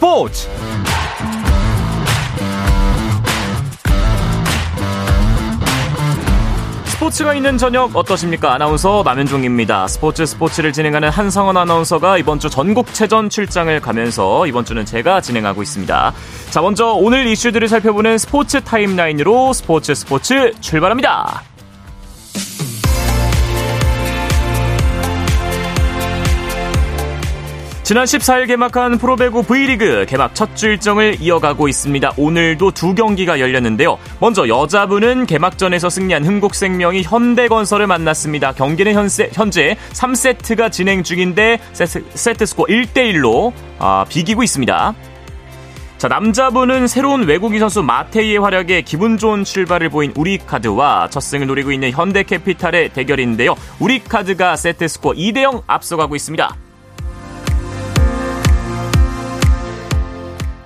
스포츠 0.00 0.48
스포츠가 6.86 7.34
있는 7.34 7.58
저녁 7.58 7.94
어떠십니까? 7.94 8.54
아나운서 8.54 9.02
남현종입니다. 9.04 9.88
스포츠 9.88 10.24
스포츠를 10.24 10.72
진행하는 10.72 11.10
한성원 11.10 11.58
아나운서가 11.58 12.16
이번 12.16 12.38
주 12.38 12.48
전국체전 12.48 13.28
출장을 13.28 13.78
가면서 13.80 14.46
이번 14.46 14.64
주는 14.64 14.86
제가 14.86 15.20
진행하고 15.20 15.62
있습니다. 15.62 16.14
자, 16.48 16.60
먼저 16.62 16.92
오늘 16.92 17.26
이슈들을 17.26 17.68
살펴보는 17.68 18.16
스포츠 18.16 18.62
타임라인으로 18.62 19.52
스포츠 19.52 19.94
스포츠 19.94 20.54
출발합니다. 20.62 21.42
지난 27.90 28.04
14일 28.04 28.46
개막한 28.46 28.98
프로배구 28.98 29.42
V리그 29.42 30.06
개막 30.08 30.32
첫 30.32 30.54
주 30.54 30.68
일정을 30.68 31.16
이어가고 31.20 31.66
있습니다. 31.66 32.12
오늘도 32.16 32.70
두 32.70 32.94
경기가 32.94 33.40
열렸는데요. 33.40 33.98
먼저 34.20 34.46
여자부는 34.46 35.26
개막전에서 35.26 35.90
승리한 35.90 36.24
흥국생명이 36.24 37.02
현대건설을 37.02 37.88
만났습니다. 37.88 38.52
경기는 38.52 38.94
현세, 38.94 39.28
현재 39.32 39.76
3세트가 39.92 40.70
진행 40.70 41.02
중인데 41.02 41.58
세트, 41.72 42.04
세트 42.14 42.46
스코어 42.46 42.66
1대1로 42.66 43.52
아, 43.80 44.04
비기고 44.08 44.44
있습니다. 44.44 44.94
자, 45.98 46.06
남자부는 46.06 46.86
새로운 46.86 47.24
외국인 47.24 47.58
선수 47.58 47.82
마테이의 47.82 48.38
활약에 48.38 48.82
기분 48.82 49.18
좋은 49.18 49.42
출발을 49.42 49.88
보인 49.88 50.12
우리카드와 50.14 51.08
첫 51.10 51.18
승을 51.18 51.48
노리고 51.48 51.72
있는 51.72 51.90
현대캐피탈의 51.90 52.90
대결인데요. 52.90 53.56
우리카드가 53.80 54.54
세트 54.54 54.86
스코어 54.86 55.14
2대0 55.14 55.64
앞서가고 55.66 56.14
있습니다. 56.14 56.69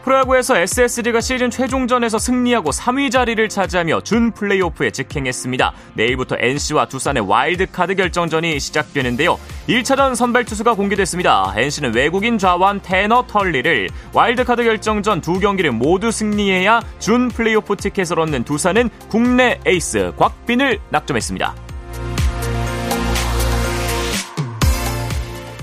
프로야구에서 0.05 0.59
SSG가 0.59 1.23
시즌 1.23 1.51
최종전에서 1.51 2.19
승리하고 2.19 2.71
3위 2.71 3.11
자리를 3.11 3.49
차지하며 3.49 4.03
준 4.03 4.33
플레이오프에 4.33 4.91
직행했습니다. 4.91 5.73
내일부터 5.95 6.37
NC와 6.39 6.87
두산의 6.89 7.27
와일드카드 7.27 7.95
결정전이 7.95 8.61
시작되는데요. 8.61 9.39
1차전 9.67 10.15
선발 10.15 10.45
투수가 10.45 10.75
공개됐습니다. 10.75 11.55
NC는 11.57 11.95
외국인 11.95 12.37
좌완 12.37 12.83
태너 12.83 13.27
털리를 13.27 13.89
와일드카드 14.13 14.63
결정전 14.65 15.23
두 15.23 15.41
경기를 15.41 15.73
모두 15.73 16.11
승리해야 16.11 16.83
준 16.99 17.29
플레이오프 17.29 17.77
티켓을 17.77 18.21
얻는 18.21 18.45
두산은 18.45 18.91
국내 19.09 19.59
에이스 19.65 20.13
곽빈을 20.19 20.81
낙점했습니다. 20.91 21.64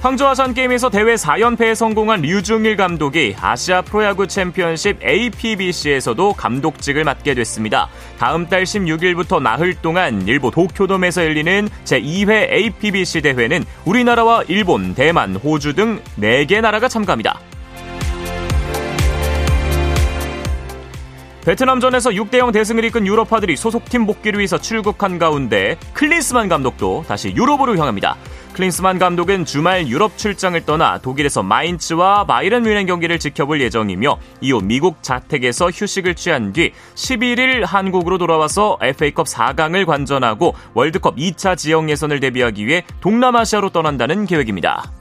황조 0.02 0.28
아시안게임에서 0.30 0.90
대회 0.90 1.14
4연패에 1.14 1.76
성공한 1.76 2.22
류중일 2.22 2.76
감독이 2.76 3.36
아시아 3.40 3.84
프로야구 3.84 4.26
챔피언십 4.26 4.98
APBC에서도 5.04 6.34
감독직을 6.34 7.04
맡게 7.04 7.36
됐습니다. 7.36 7.88
다음 8.18 8.48
달 8.48 8.64
16일부터 8.64 9.40
나흘 9.40 9.76
동안 9.76 10.28
일본 10.28 10.50
도쿄돔에서 10.50 11.24
열리는 11.24 11.70
제2회 11.86 12.52
APBC 12.52 13.22
대회는 13.22 13.64
우리나라와 13.86 14.42
일본, 14.48 14.96
대만, 14.96 15.36
호주 15.36 15.76
등 15.76 16.02
4개 16.20 16.62
나라가 16.62 16.88
참가합니다. 16.88 17.40
베트남전에서 21.46 22.12
6대0 22.12 22.54
대승을 22.54 22.86
이끈 22.86 23.08
유럽파들이 23.08 23.56
소속팀 23.56 24.06
복귀를 24.06 24.40
위해서 24.40 24.60
출국한 24.60 25.18
가운데 25.18 25.76
클린스만 25.94 26.50
감독도 26.50 27.06
다시 27.08 27.34
유럽으로 27.36 27.78
향합니다. 27.78 28.16
클린스만 28.62 29.00
감독은 29.00 29.46
주말 29.46 29.88
유럽 29.88 30.20
출장을 30.20 30.64
떠나 30.68 31.00
독일에서 31.00 31.42
마인츠와 31.42 32.26
바이런 32.26 32.62
뮌헨 32.62 32.86
경기를 32.86 33.18
지켜볼 33.18 33.60
예정이며 33.60 34.20
이후 34.40 34.62
미국 34.62 35.02
자택에서 35.02 35.72
휴식을 35.72 36.14
취한 36.14 36.54
뒤 36.54 36.72
11일 36.94 37.66
한국으로 37.66 38.20
돌아와서 38.20 38.78
FA컵 38.80 39.26
4강을 39.26 39.88
관전하고 39.88 40.54
월드컵 40.76 41.16
2차 41.16 41.58
지역 41.58 41.90
예선을 41.90 42.20
대비하기 42.20 42.68
위해 42.68 42.84
동남아시아로 43.00 43.72
떠난다는 43.72 44.28
계획입니다. 44.28 45.00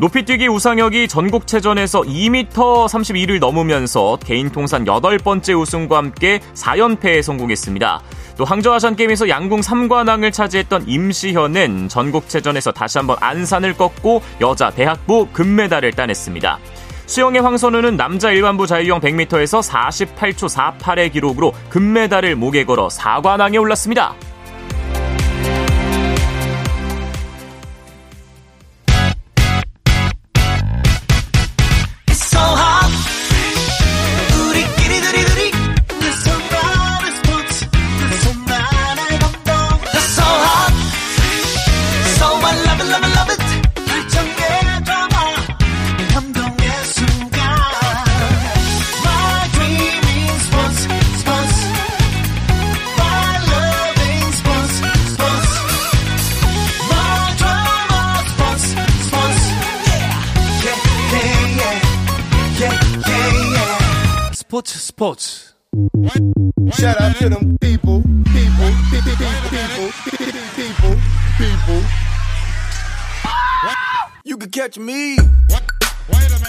높이뛰기 0.00 0.46
우상혁이 0.46 1.08
전국체전에서 1.08 2.02
2m 2.02 2.50
32를 2.52 3.40
넘으면서 3.40 4.16
개인 4.24 4.48
통산 4.50 4.84
8번째 4.84 5.60
우승과 5.60 5.96
함께 5.96 6.38
4연패에 6.54 7.20
성공했습니다. 7.20 8.02
또 8.36 8.44
항저 8.44 8.74
아시안게임에서 8.74 9.28
양궁 9.28 9.60
3관왕을 9.60 10.32
차지했던 10.32 10.84
임시현은 10.86 11.88
전국체전에서 11.88 12.70
다시 12.70 12.98
한번 12.98 13.16
안산을 13.18 13.72
꺾고 13.74 14.22
여자 14.40 14.70
대학부 14.70 15.26
금메달을 15.32 15.90
따냈습니다. 15.92 16.58
수영의 17.06 17.42
황선우는 17.42 17.96
남자 17.96 18.30
일반부 18.30 18.68
자유형 18.68 19.00
100m에서 19.00 19.68
48초 19.68 20.78
48의 20.78 21.12
기록으로 21.12 21.52
금메달을 21.70 22.36
목에 22.36 22.64
걸어 22.64 22.86
4관왕에 22.86 23.60
올랐습니다. 23.60 24.14
스포츠 64.48 64.78
스포츠 64.78 65.52
Shout 66.72 66.96
out 67.02 67.18
to 67.18 67.28
them 67.28 67.58
people, 67.60 68.00
people, 68.32 68.72
people, 68.88 69.16
people, 69.52 69.92
people, 70.08 70.40
people, 70.56 70.96
people. 71.36 71.82
You 74.24 74.38
can 74.38 74.50
catch 74.50 74.80
me. 74.80 75.16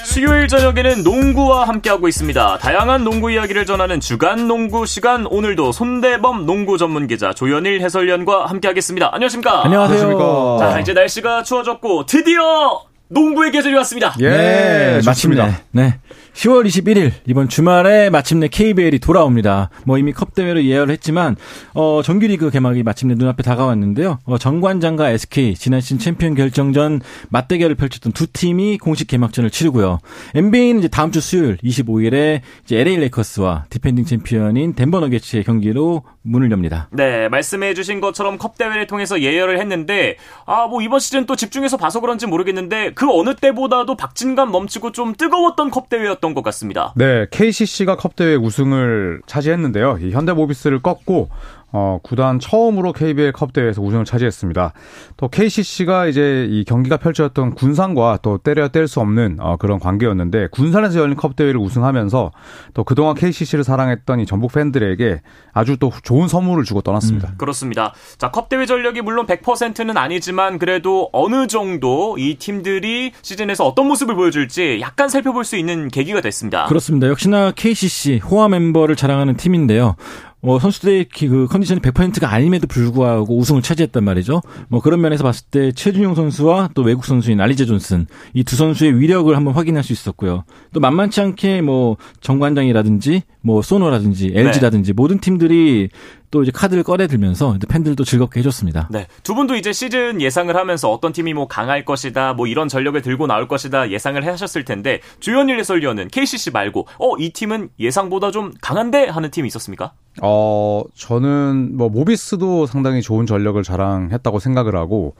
수요일 0.05 0.47
저녁에는 0.47 1.03
농구와 1.03 1.67
함께하고 1.67 2.07
있습니다. 2.07 2.59
다양한 2.59 3.03
농구 3.03 3.31
이야기를 3.31 3.65
전하는 3.65 3.99
주간 3.99 4.47
농구 4.47 4.85
시간 4.85 5.25
오늘도 5.25 5.73
손대범 5.73 6.45
농구 6.45 6.77
전문 6.77 7.05
기자 7.05 7.33
조현일 7.33 7.81
해설위원과 7.81 8.45
함께하겠습니다. 8.45 9.09
안녕하십니까? 9.13 9.65
안녕하세요. 9.65 10.57
자 10.61 10.79
이제 10.79 10.93
날씨가 10.93 11.43
추워졌고 11.43 12.05
드디어 12.05 12.81
농구의 13.09 13.51
계절이 13.51 13.75
왔습니다. 13.75 14.15
예, 14.19 14.29
네, 14.29 15.01
마침내. 15.05 15.53
네. 15.71 15.99
10월 16.39 16.65
21일 16.65 17.11
이번 17.25 17.49
주말에 17.49 18.09
마침내 18.09 18.47
KBL이 18.47 18.99
돌아옵니다. 18.99 19.69
뭐 19.83 19.97
이미 19.97 20.13
컵 20.13 20.33
대회로 20.35 20.63
예열을 20.63 20.89
했지만 20.93 21.35
어 21.73 22.01
정규리그 22.01 22.49
개막이 22.49 22.81
마침내 22.81 23.15
눈앞에 23.15 23.43
다가왔는데요. 23.43 24.19
어, 24.23 24.37
정관장과 24.37 25.09
SK 25.09 25.55
지난 25.55 25.81
시즌 25.81 25.99
챔피언 25.99 26.35
결정전 26.35 27.01
맞대결을 27.27 27.75
펼쳤던 27.75 28.13
두 28.13 28.25
팀이 28.31 28.77
공식 28.77 29.09
개막전을 29.09 29.49
치르고요. 29.49 29.99
NBA는 30.33 30.79
이제 30.79 30.87
다음 30.87 31.11
주 31.11 31.19
수요일 31.19 31.57
25일에 31.57 32.39
이제 32.63 32.77
LA 32.79 32.95
레이커스와 32.95 33.65
디펜딩 33.69 34.05
챔피언인 34.05 34.75
덴버 34.75 35.01
너게츠의 35.01 35.43
경기로 35.43 36.03
문을 36.21 36.51
엽니다. 36.51 36.87
네, 36.91 37.27
말씀해 37.29 37.73
주신 37.73 37.99
것처럼 37.99 38.37
컵 38.37 38.57
대회를 38.57 38.87
통해서 38.87 39.21
예열을 39.21 39.59
했는데 39.59 40.15
아, 40.45 40.67
뭐 40.67 40.81
이번 40.81 40.99
시즌 40.99 41.25
또 41.25 41.35
집중해서 41.35 41.75
봐서 41.77 41.99
그런지 41.99 42.27
모르겠는데 42.27 42.93
그 42.93 43.07
어느 43.11 43.35
때보다도 43.35 43.95
박진감 43.95 44.51
넘치고 44.51 44.91
좀 44.91 45.13
뜨거웠던 45.15 45.69
컵 45.69 45.89
대회였던 45.89 46.28
것 46.33 46.43
같습니다. 46.43 46.93
네, 46.95 47.25
KCC가 47.31 47.95
컵 47.95 48.15
대회 48.15 48.35
우승을 48.35 49.21
차지했는데요. 49.25 49.99
이 50.01 50.11
현대모비스를 50.11 50.81
꺾고 50.81 51.29
어, 51.71 51.99
구단 52.01 52.39
처음으로 52.39 52.93
KBL 52.93 53.31
컵 53.31 53.53
대회에서 53.53 53.81
우승을 53.81 54.05
차지했습니다. 54.05 54.73
또 55.17 55.27
KCC가 55.27 56.07
이제 56.07 56.47
이 56.49 56.63
경기가 56.63 56.97
펼쳐졌던 56.97 57.55
군산과 57.55 58.19
또 58.21 58.37
때려 58.37 58.69
뗄 58.69 58.87
수 58.87 58.99
없는 59.01 59.37
어, 59.39 59.57
그런 59.57 59.79
관계였는데 59.79 60.47
군산에서 60.51 60.99
열린 60.99 61.15
컵 61.15 61.35
대회를 61.35 61.59
우승하면서 61.59 62.31
또 62.73 62.83
그동안 62.83 63.13
KCC를 63.13 63.63
사랑했던 63.63 64.19
이 64.19 64.25
전북 64.25 64.53
팬들에게 64.53 65.21
아주 65.53 65.77
또 65.77 65.91
좋은 66.03 66.27
선물을 66.27 66.63
주고 66.63 66.81
떠났습니다. 66.81 67.29
음, 67.29 67.37
그렇습니다. 67.37 67.93
자, 68.17 68.31
컵 68.31 68.49
대회 68.49 68.65
전력이 68.65 69.01
물론 69.01 69.27
100%는 69.27 69.95
아니지만 69.97 70.57
그래도 70.57 71.09
어느 71.13 71.47
정도 71.47 72.17
이 72.17 72.35
팀들이 72.35 73.11
시즌에서 73.21 73.65
어떤 73.65 73.87
모습을 73.87 74.15
보여줄지 74.15 74.79
약간 74.81 75.09
살펴볼 75.09 75.43
수 75.43 75.55
있는 75.55 75.89
계기가 75.89 76.21
됐습니다. 76.21 76.65
그렇습니다. 76.65 77.07
역시나 77.07 77.51
KCC 77.51 78.19
호화 78.19 78.47
멤버를 78.49 78.95
자랑하는 78.95 79.35
팀인데요. 79.37 79.95
뭐 80.41 80.59
선수들의 80.59 81.05
그 81.13 81.47
컨디션이 81.49 81.81
100%가 81.81 82.31
아님에도 82.33 82.67
불구하고 82.67 83.37
우승을 83.37 83.61
차지했단 83.61 84.03
말이죠. 84.03 84.41
뭐 84.67 84.79
그런 84.81 85.01
면에서 85.01 85.23
봤을 85.23 85.45
때 85.51 85.71
최준용 85.71 86.15
선수와 86.15 86.69
또 86.73 86.81
외국 86.81 87.05
선수인 87.05 87.41
알리제 87.41 87.65
존슨 87.65 88.05
이 88.33 88.43
두 88.43 88.55
선수의 88.55 88.99
위력을 88.99 89.35
한번 89.35 89.53
확인할 89.53 89.83
수 89.83 89.93
있었고요. 89.93 90.43
또 90.73 90.79
만만치 90.79 91.21
않게 91.21 91.61
뭐 91.61 91.97
정관장이라든지 92.21 93.23
뭐 93.41 93.61
소노라든지 93.61 94.31
LG라든지 94.35 94.91
네. 94.91 94.93
모든 94.95 95.19
팀들이 95.19 95.89
또 96.31 96.43
이제 96.43 96.51
카드를 96.53 96.83
꺼내 96.83 97.07
들면서 97.07 97.57
팬들도 97.67 98.03
즐겁게 98.03 98.39
해줬습니다. 98.39 98.87
네. 98.91 99.07
두 99.23 99.33
분도 99.33 99.55
이제 99.55 99.73
시즌 99.73 100.21
예상을 100.21 100.55
하면서 100.55 100.91
어떤 100.91 101.11
팀이 101.11 101.33
뭐 101.33 101.47
강할 101.47 101.85
것이다, 101.85 102.33
뭐 102.33 102.47
이런 102.47 102.67
전력을 102.67 103.01
들고 103.01 103.27
나올 103.27 103.47
것이다 103.47 103.89
예상을 103.89 104.25
하셨을 104.25 104.65
텐데 104.65 105.01
주연일 105.19 105.59
해설위원은 105.59 106.09
KCC 106.09 106.51
말고 106.51 106.87
어, 106.99 107.17
이 107.17 107.31
팀은 107.31 107.69
예상보다 107.79 108.31
좀 108.31 108.53
강한데 108.61 109.07
하는 109.07 109.31
팀이 109.31 109.47
있었습니까? 109.47 109.93
어, 110.21 110.83
저는 110.95 111.77
뭐 111.77 111.89
모비스도 111.89 112.65
상당히 112.65 113.01
좋은 113.01 113.25
전력을 113.25 113.61
자랑했다고 113.63 114.39
생각을 114.39 114.75
하고 114.75 115.15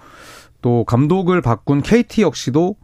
또 0.62 0.84
감독을 0.84 1.42
바꾼 1.42 1.82
KT 1.82 2.22
역시도 2.22 2.76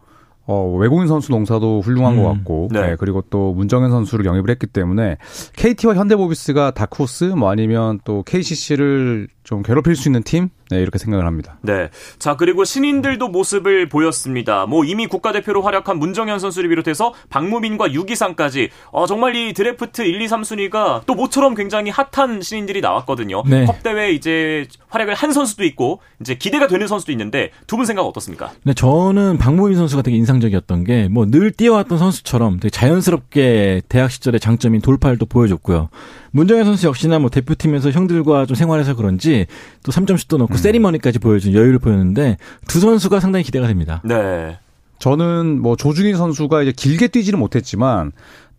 어, 0.48 0.76
외국인 0.78 1.08
선수 1.08 1.32
농사도 1.32 1.82
훌륭한 1.82 2.18
음, 2.18 2.24
것 2.24 2.30
같고, 2.30 2.70
네. 2.72 2.82
네. 2.82 2.96
그리고 3.00 3.24
또 3.30 3.54
문정현 3.54 3.90
선수를 3.92 4.26
영입을 4.26 4.50
했기 4.50 4.68
때문에 4.68 5.18
KT와 5.54 5.96
현대모비스가 5.96 6.72
다크호스 6.72 7.26
뭐 7.26 7.50
아니면 7.50 8.00
또 8.04 8.24
KCC를 8.24 9.28
좀 9.46 9.62
괴롭힐 9.64 9.96
수 9.96 10.10
있는 10.10 10.24
팀? 10.24 10.50
네, 10.72 10.82
이렇게 10.82 10.98
생각을 10.98 11.26
합니다. 11.28 11.60
네. 11.62 11.90
자, 12.18 12.36
그리고 12.36 12.66
신인들도 12.66 13.28
모습을 13.28 13.88
보였습니다. 13.88 14.66
뭐 14.66 14.84
이미 14.84 15.06
국가대표로 15.06 15.62
활약한 15.62 16.00
문정현 16.00 16.40
선수를 16.40 16.68
비롯해서 16.70 17.14
박무민과 17.30 17.94
유기상까지 17.94 18.70
어, 18.92 19.06
정말 19.06 19.36
이 19.36 19.54
드래프트 19.54 20.02
1, 20.02 20.20
2, 20.20 20.26
3순위가 20.28 21.04
또 21.06 21.14
모처럼 21.14 21.54
굉장히 21.54 21.92
핫한 21.92 22.42
신인들이 22.42 22.82
나왔거든요. 22.82 23.44
네. 23.46 23.66
컵 23.66 23.84
대회 23.84 24.12
이제 24.12 24.66
활약을 24.90 25.14
한 25.14 25.32
선수도 25.32 25.64
있고 25.64 26.02
이제 26.20 26.34
기대가 26.36 26.66
되는 26.68 26.88
선수도 26.88 27.12
있는데 27.12 27.52
두 27.68 27.76
분 27.78 27.86
생각 27.86 28.02
어떻습니까? 28.04 28.52
네, 28.64 28.74
저는 28.74 29.38
박무민 29.38 29.78
선수가 29.78 30.02
되게 30.02 30.18
인상적이었던 30.18 30.84
게 30.86 31.08
뭐 31.12 31.26
늘 31.30 31.52
뛰어왔던 31.52 31.98
선수처럼 32.00 32.60
되게 32.60 32.70
자연스럽게 32.72 33.84
대학 33.90 34.10
시절의 34.10 34.40
장점인 34.40 34.82
돌파를 34.82 35.18
또 35.20 35.26
보여줬고요. 35.28 35.90
문정현 36.36 36.66
선수 36.66 36.88
역시나 36.88 37.18
뭐 37.20 37.30
대표팀에서 37.30 37.92
형들과 37.92 38.46
좀 38.46 38.56
생활해서 38.56 38.96
그런지 38.96 39.46
또 39.84 39.94
3점슛도 39.94 40.38
넣고 40.38 40.54
음. 40.54 40.58
세리머니까지 40.58 41.20
보여준 41.20 41.54
여유를 41.54 41.80
보였는데 41.80 42.38
두 42.68 42.82
선수가 42.82 43.22
상당히 43.22 43.44
기대가 43.44 43.68
됩니다. 43.68 44.02
네. 44.04 44.60
저는 45.00 45.62
뭐 45.62 45.78
조준희 45.78 46.14
선수가 46.14 46.62
이제 46.64 46.74
길게 46.76 47.08
뛰지는 47.08 47.40
못했지만 47.40 48.12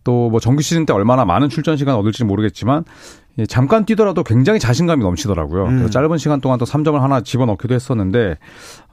또 0.03 0.29
뭐 0.29 0.39
정규 0.39 0.61
시즌 0.61 0.85
때 0.85 0.93
얼마나 0.93 1.25
많은 1.25 1.49
출전 1.49 1.77
시간 1.77 1.95
얻을지 1.95 2.23
모르겠지만 2.23 2.85
잠깐 3.47 3.85
뛰더라도 3.85 4.23
굉장히 4.23 4.59
자신감이 4.59 5.03
넘치더라고요. 5.03 5.65
음. 5.65 5.69
그래서 5.77 5.89
짧은 5.91 6.17
시간 6.17 6.41
동안 6.41 6.57
또 6.57 6.65
3점을 6.65 6.97
하나 6.97 7.21
집어넣기도 7.21 7.75
했었는데 7.75 8.37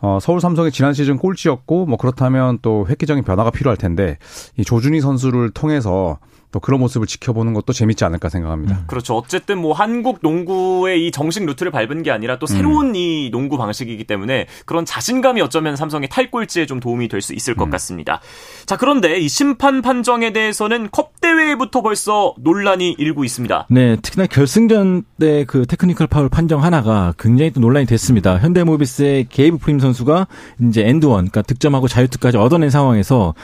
어, 0.02 0.18
서울 0.20 0.40
삼성의 0.40 0.72
지난 0.72 0.92
시즌 0.92 1.16
꼴찌였고 1.16 1.86
뭐 1.86 1.96
그렇다면 1.96 2.58
또 2.60 2.84
획기적인 2.88 3.24
변화가 3.24 3.50
필요할 3.50 3.78
텐데 3.78 4.18
이 4.58 4.64
조준희 4.64 5.00
선수를 5.00 5.50
통해서 5.52 6.18
또 6.54 6.60
그런 6.60 6.78
모습을 6.78 7.08
지켜보는 7.08 7.52
것도 7.52 7.72
재밌지 7.72 8.04
않을까 8.04 8.28
생각합니다. 8.28 8.76
음. 8.76 8.84
그렇죠. 8.86 9.16
어쨌든 9.16 9.58
뭐 9.58 9.72
한국 9.72 10.20
농구의 10.22 11.04
이 11.04 11.10
정식 11.10 11.44
루트를 11.44 11.72
밟은 11.72 12.04
게 12.04 12.12
아니라 12.12 12.38
또 12.38 12.46
새로운 12.46 12.90
음. 12.90 12.94
이 12.94 13.28
농구 13.32 13.58
방식이기 13.58 14.04
때문에 14.04 14.46
그런 14.64 14.84
자신감이 14.84 15.40
어쩌면 15.40 15.74
삼성의 15.74 16.10
탈꼴찌에 16.10 16.66
좀 16.66 16.78
도움이 16.78 17.08
될 17.08 17.24
수 17.24 17.32
있을 17.34 17.54
것 17.56 17.64
음. 17.64 17.70
같습니다. 17.70 18.20
자, 18.66 18.76
그런데 18.76 19.18
이 19.18 19.28
심판 19.28 19.80
판정에 19.82 20.32
대해서는 20.32 20.90
컵 20.92 21.20
대회부터 21.20 21.80
벌써 21.82 22.34
논란이 22.38 22.94
일고 22.98 23.24
있습니다. 23.24 23.66
네, 23.70 23.96
특히나 23.96 24.26
결승전 24.26 25.02
때 25.18 25.44
그 25.48 25.66
테크니컬 25.66 26.06
파울 26.06 26.28
판정 26.28 26.62
하나가 26.62 27.14
굉장히 27.18 27.50
또 27.50 27.60
논란이 27.60 27.86
됐습니다. 27.86 28.38
현대모비스의 28.38 29.26
게이브 29.28 29.58
프림 29.58 29.80
선수가 29.80 30.26
이제 30.68 30.82
and 30.86 31.05
one, 31.05 31.30
그러니까 31.30 31.42
득점하고 31.42 31.88
자유투까지 31.88 32.36
얻어낸 32.36 32.70
상황에서 32.70 33.34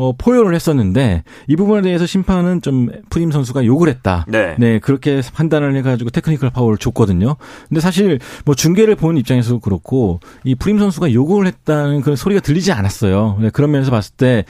어, 0.00 0.12
포효를 0.16 0.54
했었는데 0.54 1.24
이 1.46 1.56
부분에 1.56 1.82
대해서 1.82 2.06
심판은 2.06 2.62
좀 2.62 2.88
프림 3.10 3.30
선수가 3.30 3.66
욕을 3.66 3.90
했다. 3.90 4.24
네. 4.28 4.56
네, 4.58 4.78
그렇게 4.78 5.20
판단을 5.34 5.76
해가지고 5.76 6.08
테크니컬 6.08 6.48
파울을 6.48 6.78
줬거든요. 6.78 7.36
근데 7.68 7.82
사실 7.82 8.18
뭐 8.46 8.54
중계를 8.54 8.96
본 8.96 9.18
입장에서도 9.18 9.60
그렇고 9.60 10.20
이 10.42 10.54
프림 10.54 10.78
선수가 10.78 11.12
욕을 11.12 11.46
했다는 11.46 12.00
그런 12.00 12.16
소리가 12.16 12.40
들리지 12.40 12.72
않았어요. 12.72 13.36
네, 13.42 13.50
그런 13.50 13.72
면에서 13.72 13.90
봤을 13.90 14.14
때 14.16 14.46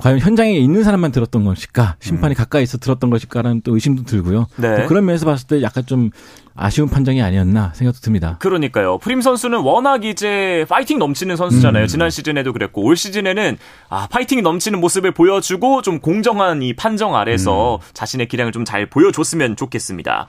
과연 0.00 0.18
현장에 0.18 0.52
있는 0.52 0.82
사람만 0.82 1.12
들었던 1.12 1.44
것일까 1.44 1.96
심판이 2.00 2.34
음. 2.34 2.36
가까이서 2.36 2.78
들었던 2.78 3.10
것일까라는 3.10 3.60
또 3.62 3.74
의심도 3.74 4.04
들고요. 4.04 4.46
네. 4.56 4.86
그런 4.86 5.04
면에서 5.04 5.26
봤을 5.26 5.46
때 5.46 5.62
약간 5.62 5.84
좀 5.84 6.10
아쉬운 6.54 6.88
판정이 6.88 7.20
아니었나 7.22 7.72
생각도 7.74 8.00
듭니다. 8.00 8.36
그러니까요. 8.40 8.98
프림 8.98 9.20
선수는 9.20 9.58
워낙 9.60 10.04
이제 10.04 10.64
파이팅 10.68 10.98
넘치는 10.98 11.36
선수잖아요. 11.36 11.84
음. 11.84 11.86
지난 11.86 12.10
시즌에도 12.10 12.52
그랬고 12.52 12.82
올 12.82 12.96
시즌에는 12.96 13.58
아 13.88 14.06
파이팅 14.10 14.42
넘치는 14.42 14.80
모습을 14.80 15.12
보여주고 15.12 15.82
좀 15.82 16.00
공정한 16.00 16.62
이 16.62 16.74
판정 16.74 17.14
아래서 17.14 17.76
음. 17.76 17.80
자신의 17.92 18.28
기량을 18.28 18.52
좀 18.52 18.60
잘 18.70 18.86
보여줬으면 18.86 19.56
좋겠습니다. 19.56 20.28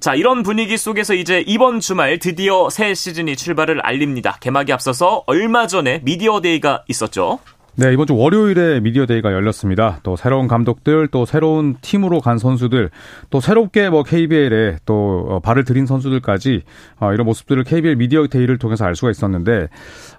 자, 0.00 0.14
이런 0.14 0.42
분위기 0.42 0.76
속에서 0.76 1.14
이제 1.14 1.44
이번 1.46 1.80
주말 1.80 2.18
드디어 2.18 2.70
새 2.70 2.94
시즌이 2.94 3.36
출발을 3.36 3.80
알립니다. 3.80 4.36
개막에 4.40 4.72
앞서서 4.72 5.22
얼마 5.26 5.66
전에 5.66 6.00
미디어 6.02 6.40
데이가 6.40 6.84
있었죠. 6.88 7.38
네, 7.80 7.92
이번 7.92 8.08
주 8.08 8.16
월요일에 8.16 8.80
미디어데이가 8.80 9.32
열렸습니다. 9.32 10.00
또 10.02 10.16
새로운 10.16 10.48
감독들, 10.48 11.06
또 11.12 11.24
새로운 11.24 11.76
팀으로 11.80 12.20
간 12.20 12.36
선수들, 12.36 12.90
또 13.30 13.38
새롭게 13.38 13.88
뭐 13.88 14.02
KBL에 14.02 14.78
또 14.84 15.26
어, 15.28 15.38
발을 15.38 15.62
들인 15.62 15.86
선수들까지 15.86 16.62
어, 16.98 17.12
이런 17.12 17.24
모습들을 17.24 17.62
KBL 17.62 17.94
미디어데이를 17.94 18.58
통해서 18.58 18.84
알 18.84 18.96
수가 18.96 19.12
있었는데 19.12 19.68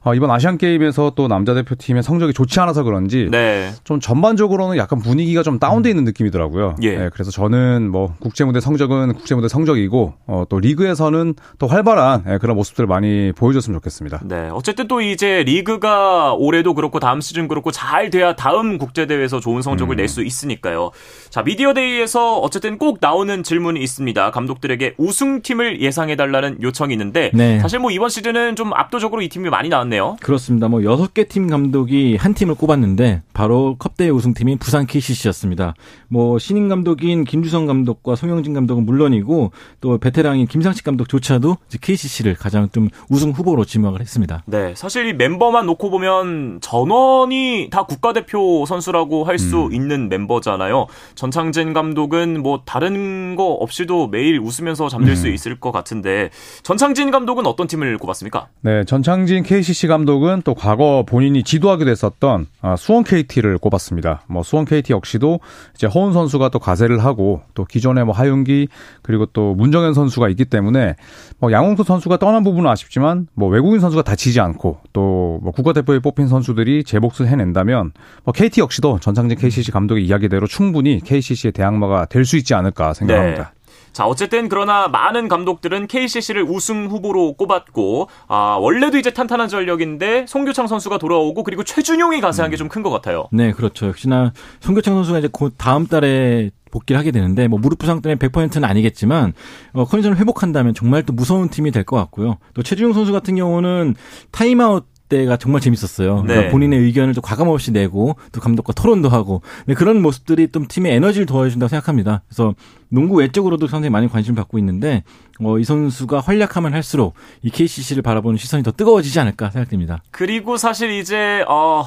어, 0.05 0.15
이번 0.15 0.31
아시안 0.31 0.57
게임에서 0.57 1.11
또 1.17 1.27
남자 1.27 1.53
대표팀의 1.53 2.01
성적이 2.01 2.31
좋지 2.31 2.61
않아서 2.61 2.83
그런지 2.83 3.27
네. 3.29 3.71
좀 3.83 3.99
전반적으로는 3.99 4.77
약간 4.77 4.99
분위기가 4.99 5.43
좀 5.43 5.59
다운돼 5.59 5.89
있는 5.89 6.05
느낌이더라고요. 6.05 6.77
예. 6.83 6.95
네, 6.95 7.09
그래서 7.11 7.29
저는 7.29 7.91
뭐 7.91 8.15
국제 8.21 8.45
무대 8.45 8.61
성적은 8.61 9.15
국제 9.15 9.35
무대 9.35 9.49
성적이고 9.49 10.13
어, 10.27 10.45
또 10.47 10.61
리그에서는 10.61 11.33
또 11.57 11.67
활발한 11.67 12.23
네, 12.25 12.37
그런 12.37 12.55
모습들을 12.55 12.87
많이 12.87 13.33
보여줬으면 13.35 13.77
좋겠습니다. 13.79 14.21
네, 14.23 14.47
어쨌든 14.53 14.87
또 14.87 15.01
이제 15.01 15.43
리그가 15.43 16.35
올해도 16.35 16.73
그렇고 16.73 17.01
다음 17.01 17.19
시즌 17.19 17.48
그렇고 17.49 17.71
잘 17.71 18.09
돼야 18.09 18.35
다음 18.35 18.77
국제 18.77 19.05
대회에서 19.05 19.39
좋은 19.39 19.61
성적을 19.61 19.95
음. 19.95 19.97
낼수 19.97 20.23
있으니까요. 20.23 20.91
자 21.29 21.43
미디어 21.43 21.75
데이에서 21.75 22.39
어쨌든 22.39 22.79
꼭 22.79 22.97
나오는 23.01 23.43
질문이 23.43 23.79
있습니다. 23.81 24.31
감독들에게 24.31 24.95
우승팀을 24.97 25.79
예상해 25.79 26.15
달라는 26.15 26.57
요청이 26.61 26.91
있는데 26.95 27.29
네. 27.35 27.59
사실 27.59 27.77
뭐 27.77 27.91
이번 27.91 28.09
시즌은 28.09 28.55
좀 28.55 28.73
압도적으로 28.73 29.21
이 29.21 29.29
팀이 29.29 29.49
많이 29.51 29.69
나왔네요. 29.69 30.17
그렇습니다. 30.21 30.67
뭐 30.67 30.83
여섯 30.83 31.13
개팀 31.13 31.47
감독이 31.47 32.15
한 32.15 32.33
팀을 32.33 32.55
꼽았는데 32.55 33.21
바로 33.33 33.75
컵대회 33.77 34.09
우승팀인 34.09 34.57
부산 34.57 34.87
KCC였습니다. 34.87 35.75
뭐 36.07 36.39
신인 36.39 36.67
감독인 36.67 37.25
김주성 37.25 37.67
감독과 37.67 38.15
송영진 38.15 38.55
감독은 38.55 38.85
물론이고 38.87 39.51
또 39.81 39.97
베테랑인 39.99 40.47
김상식 40.47 40.83
감독조차도 40.83 41.57
KCC를 41.79 42.33
가장 42.33 42.69
좀 42.71 42.89
우승 43.07 43.29
후보로 43.29 43.65
지명을 43.65 44.01
했습니다. 44.01 44.41
네, 44.47 44.73
사실 44.75 45.05
이 45.05 45.13
멤버만 45.13 45.67
놓고 45.67 45.91
보면 45.91 46.57
전원이 46.61 47.69
다 47.71 47.83
국가대표 47.83 48.65
선수라고 48.65 49.25
할수 49.25 49.67
음. 49.67 49.73
있는 49.73 50.09
멤버잖아요. 50.09 50.87
전창진 51.19 51.73
감독은 51.73 52.41
뭐 52.41 52.61
다른 52.65 53.35
거 53.35 53.43
없이도 53.47 54.07
매일 54.07 54.39
웃으면서 54.39 54.87
잠들 54.87 55.11
음. 55.11 55.15
수 55.17 55.27
있을 55.27 55.59
것 55.59 55.73
같은데 55.73 56.29
전창진 56.63 57.11
감독은 57.11 57.45
어떤 57.45 57.67
팀을 57.67 57.97
꼽았습니까? 57.97 58.47
네, 58.61 58.85
전창진 58.85 59.43
KCC 59.43 59.87
감독은 59.87 60.43
또 60.45 60.53
과거 60.53 61.03
본인이 61.05 61.43
지도하기도 61.43 61.91
했었던 61.91 62.47
아, 62.61 62.77
수원 62.77 63.03
KT를 63.03 63.57
꼽았습니다. 63.57 64.21
뭐 64.29 64.43
수원 64.43 64.63
KT 64.63 64.93
역시도 64.93 65.41
이제 65.75 65.87
허운 65.87 66.13
선수가 66.13 66.47
또 66.51 66.59
가세를 66.59 67.03
하고 67.03 67.41
또 67.53 67.65
기존에 67.65 68.05
뭐 68.05 68.15
하윤기 68.15 68.69
그리고 69.01 69.25
또 69.25 69.55
문정현 69.55 69.93
선수가 69.93 70.29
있기 70.29 70.45
때문에 70.45 70.95
뭐 71.39 71.51
양홍수 71.51 71.83
선수가 71.83 72.15
떠난 72.15 72.45
부분은 72.45 72.71
아쉽지만 72.71 73.27
뭐 73.33 73.49
외국인 73.49 73.81
선수가 73.81 74.03
다치지 74.03 74.39
않고 74.39 74.79
또 74.93 75.19
뭐 75.41 75.51
국가대표에 75.51 75.99
뽑힌 75.99 76.27
선수들이 76.27 76.83
제 76.83 76.99
몫을 76.99 77.27
해낸다면 77.27 77.91
뭐 78.23 78.33
KT 78.33 78.61
역시도 78.61 78.99
전창진 78.99 79.37
KCC 79.37 79.71
감독의 79.71 80.05
이야기대로 80.05 80.47
충분히 80.47 80.99
KCC의 81.09 81.51
대항마가 81.53 82.05
될 82.05 82.23
수 82.25 82.37
있지 82.37 82.53
않을까 82.53 82.93
생각합니다. 82.93 83.43
네. 83.43 83.59
자, 83.91 84.05
어쨌든 84.05 84.49
그러나 84.49 84.87
많은 84.87 85.27
감독들은 85.27 85.87
KCC를 85.87 86.43
우승 86.43 86.85
후보로 86.87 87.33
꼽았고, 87.33 88.07
아, 88.27 88.57
원래도 88.61 88.99
이제 88.99 89.11
탄탄한 89.11 89.47
전력인데 89.49 90.25
송교창 90.27 90.67
선수가 90.67 90.99
돌아오고 90.99 91.41
그리고 91.43 91.63
최준용이 91.63 92.21
가세한 92.21 92.51
게 92.51 92.57
좀 92.57 92.69
큰 92.69 92.83
것 92.83 92.91
같아요. 92.91 93.27
네, 93.31 93.51
그렇죠. 93.51 93.87
역시나 93.87 94.31
송교창 94.59 94.93
선수가 94.93 95.17
이제 95.19 95.29
곧 95.31 95.55
다음 95.57 95.87
달에 95.87 96.51
복귀를 96.71 96.99
하게 96.99 97.09
되는데 97.09 97.47
뭐 97.47 97.57
무릎 97.57 97.79
부상 97.79 98.01
때문에 98.03 98.19
100%는 98.19 98.63
아니겠지만 98.63 99.33
어, 99.73 99.85
컨디션을 99.85 100.17
회복한다면 100.19 100.75
정말 100.75 101.01
또 101.03 101.11
무서운 101.13 101.49
팀이 101.49 101.71
될 101.71 101.83
것 101.83 101.97
같고요. 101.97 102.37
또 102.53 102.61
최준용 102.61 102.93
선수 102.93 103.11
같은 103.11 103.35
경우는 103.35 103.95
타임아웃 104.29 104.85
때가 105.09 105.37
정말 105.37 105.61
재밌었어요. 105.61 106.21
그러니까 106.21 106.45
네. 106.45 106.49
본인의 106.49 106.79
의견을 106.79 107.13
좀 107.13 107.21
가감 107.21 107.47
없이 107.49 107.71
내고 107.71 108.15
또 108.31 108.39
감독과 108.39 108.73
토론도 108.73 109.09
하고 109.09 109.41
네, 109.65 109.73
그런 109.73 110.01
모습들이 110.01 110.51
좀 110.51 110.67
팀의 110.67 110.93
에너지를 110.93 111.25
도와준다고 111.25 111.67
생각합니다. 111.67 112.21
그래서 112.27 112.55
농구 112.89 113.15
외적으로도 113.17 113.67
상당히 113.67 113.89
많이 113.91 114.07
관심을 114.07 114.35
받고 114.35 114.57
있는데 114.59 115.03
어, 115.41 115.57
이 115.57 115.63
선수가 115.63 116.19
활약하면 116.19 116.73
할수록 116.73 117.13
이 117.43 117.49
KCC를 117.49 118.03
바라보는 118.03 118.37
시선이 118.37 118.63
더 118.63 118.71
뜨거워지지 118.71 119.19
않을까 119.21 119.49
생각됩니다. 119.51 120.01
그리고 120.11 120.57
사실 120.57 120.91
이제 120.91 121.45
어, 121.47 121.85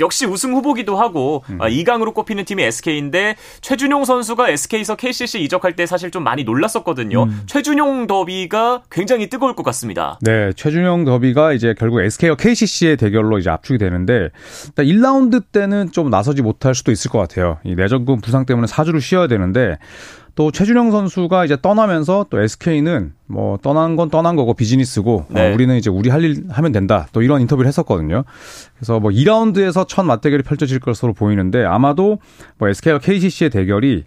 역시 0.00 0.26
우승 0.26 0.52
후보기도 0.54 0.96
하고 0.96 1.44
음. 1.50 1.60
어, 1.60 1.66
2강으로 1.66 2.12
꼽히는 2.12 2.44
팀이 2.44 2.62
SK인데 2.64 3.36
최준용 3.60 4.04
선수가 4.04 4.48
SK에서 4.50 4.96
KCC 4.96 5.42
이적할 5.44 5.76
때 5.76 5.86
사실 5.86 6.10
좀 6.10 6.24
많이 6.24 6.42
놀랐었거든요. 6.42 7.24
음. 7.24 7.42
최준용 7.46 8.08
더비가 8.08 8.82
굉장히 8.90 9.28
뜨거울 9.28 9.54
것 9.54 9.62
같습니다. 9.62 10.18
네, 10.22 10.52
최준용 10.54 11.04
더비가 11.04 11.52
이제 11.52 11.74
결국 11.78 12.00
SK와 12.00 12.34
KCC의 12.34 12.96
대결로 12.96 13.38
이제 13.38 13.50
압축이 13.50 13.78
되는데 13.78 14.30
1라운드 14.76 15.44
때는 15.52 15.92
좀 15.92 16.10
나서지 16.10 16.42
못할 16.42 16.74
수도 16.74 16.90
있을 16.90 17.10
것 17.10 17.18
같아요. 17.18 17.58
이 17.64 17.76
내전근 17.76 18.20
부상 18.20 18.44
때문에 18.44 18.66
4주를 18.66 19.00
쉬어야 19.00 19.28
되는데 19.28 19.78
또 20.38 20.52
최준영 20.52 20.92
선수가 20.92 21.46
이제 21.46 21.56
떠나면서 21.60 22.26
또 22.30 22.40
SK는 22.40 23.12
뭐 23.26 23.58
떠난 23.60 23.96
건 23.96 24.08
떠난 24.08 24.36
거고 24.36 24.54
비즈니스고 24.54 25.16
어, 25.16 25.26
네. 25.30 25.50
어, 25.50 25.52
우리는 25.52 25.74
이제 25.76 25.90
우리 25.90 26.10
할 26.10 26.22
일 26.22 26.44
하면 26.48 26.70
된다. 26.70 27.08
또 27.12 27.22
이런 27.22 27.40
인터뷰를 27.40 27.66
했었거든요. 27.66 28.22
그래서 28.76 29.00
뭐 29.00 29.10
2라운드에서 29.10 29.88
첫 29.88 30.04
맞대결이 30.04 30.44
펼쳐질 30.44 30.78
것으로 30.78 31.12
보이는데 31.12 31.64
아마도 31.64 32.18
뭐 32.56 32.68
SK와 32.68 33.00
KCC의 33.00 33.50
대결이 33.50 34.04